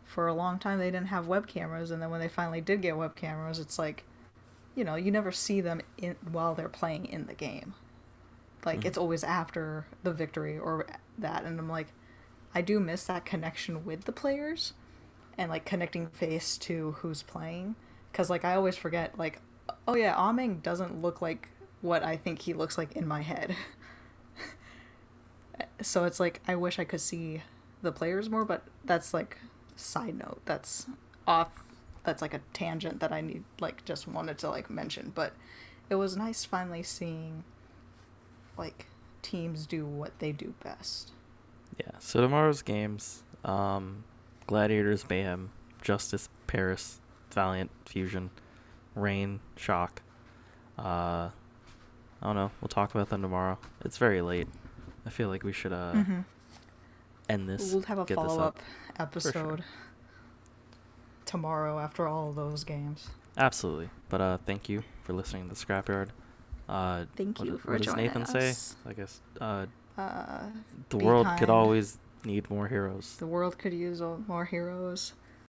for 0.06 0.27
a 0.27 0.34
long 0.34 0.60
time 0.60 0.80
they 0.80 0.91
didn't 0.91 1.08
have 1.08 1.27
web 1.27 1.47
cameras 1.47 1.91
and 1.91 2.01
then 2.01 2.10
when 2.10 2.19
they 2.21 2.30
finally 2.30 2.62
did 2.62 2.82
get 2.82 2.97
web 2.97 3.15
cameras, 3.15 3.60
it's 3.60 3.77
like 3.80 4.03
you 4.75 4.84
know, 4.84 4.95
you 4.95 5.12
never 5.12 5.32
see 5.32 5.60
them 5.60 5.82
in 5.97 6.15
while 6.32 6.53
they're 6.53 6.69
playing 6.69 7.06
in 7.06 7.25
the 7.25 7.34
game 7.34 7.73
like 8.65 8.82
Mhm. 8.82 8.86
it's 8.86 8.97
always 8.97 9.23
after 9.23 9.86
the 10.03 10.12
victory 10.13 10.58
or 10.58 10.86
that 11.17 11.43
and 11.43 11.60
i'm 11.60 11.69
like 11.69 11.88
i 12.53 12.62
do 12.62 12.79
miss 12.79 13.03
that 13.05 13.25
connection 13.25 13.86
with 13.86 14.05
the 14.05 14.12
players 14.12 14.73
and 15.38 15.51
like 15.51 15.65
connecting 15.65 16.07
face 16.07 16.57
to 16.57 16.93
who's 16.99 17.23
playing. 17.23 17.75
Because 18.12 18.29
like 18.29 18.43
i 18.43 18.55
always 18.55 18.75
forget 18.75 19.17
like 19.17 19.41
oh 19.88 19.95
yeah 19.95 20.15
ah 20.17 20.29
aming 20.29 20.62
doesn't 20.62 21.01
look 21.01 21.21
like 21.21 21.49
what 21.81 22.03
i 22.03 22.17
think 22.17 22.41
he 22.41 22.53
looks 22.53 22.77
like 22.77 22.93
in 22.93 23.07
my 23.07 23.21
head. 23.21 23.55
So 25.81 26.05
it's 26.05 26.19
like 26.19 26.41
i 26.47 26.55
wish 26.55 26.79
i 26.79 26.83
could 26.83 27.01
see 27.01 27.41
the 27.81 27.91
players 27.91 28.29
more 28.29 28.45
but 28.45 28.63
that's 28.86 29.13
like 29.13 29.38
side 29.75 30.17
note 30.17 30.41
that's 30.45 30.88
off 31.27 31.49
that's 32.03 32.21
like 32.21 32.33
a 32.33 32.41
tangent 32.53 32.99
that 32.99 33.12
i 33.12 33.21
need 33.21 33.43
like 33.60 33.86
just 33.86 34.07
wanted 34.07 34.38
to 34.39 34.49
like 34.49 34.69
mention. 34.69 35.12
But 35.13 35.33
it 35.89 35.95
was 35.95 36.17
nice 36.17 36.45
finally 36.45 36.83
seeing 36.83 37.43
like 38.57 38.88
teams 39.21 39.65
do 39.65 39.86
what 39.86 40.17
they 40.19 40.31
do 40.31 40.53
best. 40.63 41.12
Yeah. 41.79 41.91
So 41.99 42.21
tomorrow's 42.21 42.61
games, 42.61 43.23
um, 43.45 44.03
Gladiators, 44.47 45.07
Mayhem, 45.09 45.51
Justice, 45.81 46.29
Paris, 46.47 46.99
Valiant, 47.31 47.69
Fusion, 47.85 48.29
Reign, 48.95 49.39
Shock. 49.55 50.01
Uh, 50.77 51.29
I 52.21 52.23
don't 52.23 52.35
know. 52.35 52.51
We'll 52.61 52.67
talk 52.69 52.93
about 52.95 53.09
them 53.09 53.21
tomorrow. 53.21 53.59
It's 53.85 53.97
very 53.97 54.21
late. 54.21 54.47
I 55.05 55.09
feel 55.09 55.29
like 55.29 55.43
we 55.43 55.53
should 55.53 55.71
uh 55.73 55.93
Mhm. 55.93 56.25
end 57.29 57.47
this. 57.49 57.71
We'll 57.73 57.83
have 57.83 57.99
a 57.99 58.05
follow 58.05 58.39
up 58.39 58.57
sure. 58.57 58.95
episode 58.99 59.63
tomorrow 61.25 61.79
after 61.79 62.07
all 62.07 62.29
of 62.29 62.35
those 62.35 62.63
games. 62.63 63.09
Absolutely. 63.37 63.89
But 64.09 64.21
uh, 64.21 64.37
thank 64.45 64.67
you 64.69 64.83
for 65.03 65.13
listening 65.13 65.47
to 65.47 65.49
the 65.49 65.55
Scrapyard. 65.65 66.09
Uh, 66.67 67.05
Thank 67.15 67.39
what 67.39 67.45
you 67.47 67.51
d- 67.53 67.57
for 67.59 67.71
what 67.73 67.81
does 67.83 67.95
Nathan 67.95 68.23
us. 68.23 68.31
say? 68.31 68.77
I 68.89 68.93
guess 68.93 69.21
uh, 69.39 69.67
Uh, 69.97 70.43
the 70.89 70.97
world 70.97 71.27
could 71.39 71.49
always 71.49 71.97
need 72.23 72.49
more 72.49 72.67
heroes. 72.67 73.15
the 73.17 73.25
world 73.27 73.57
could 73.57 73.73
use 73.73 74.01
more 74.27 74.45
heroes. 74.45 75.13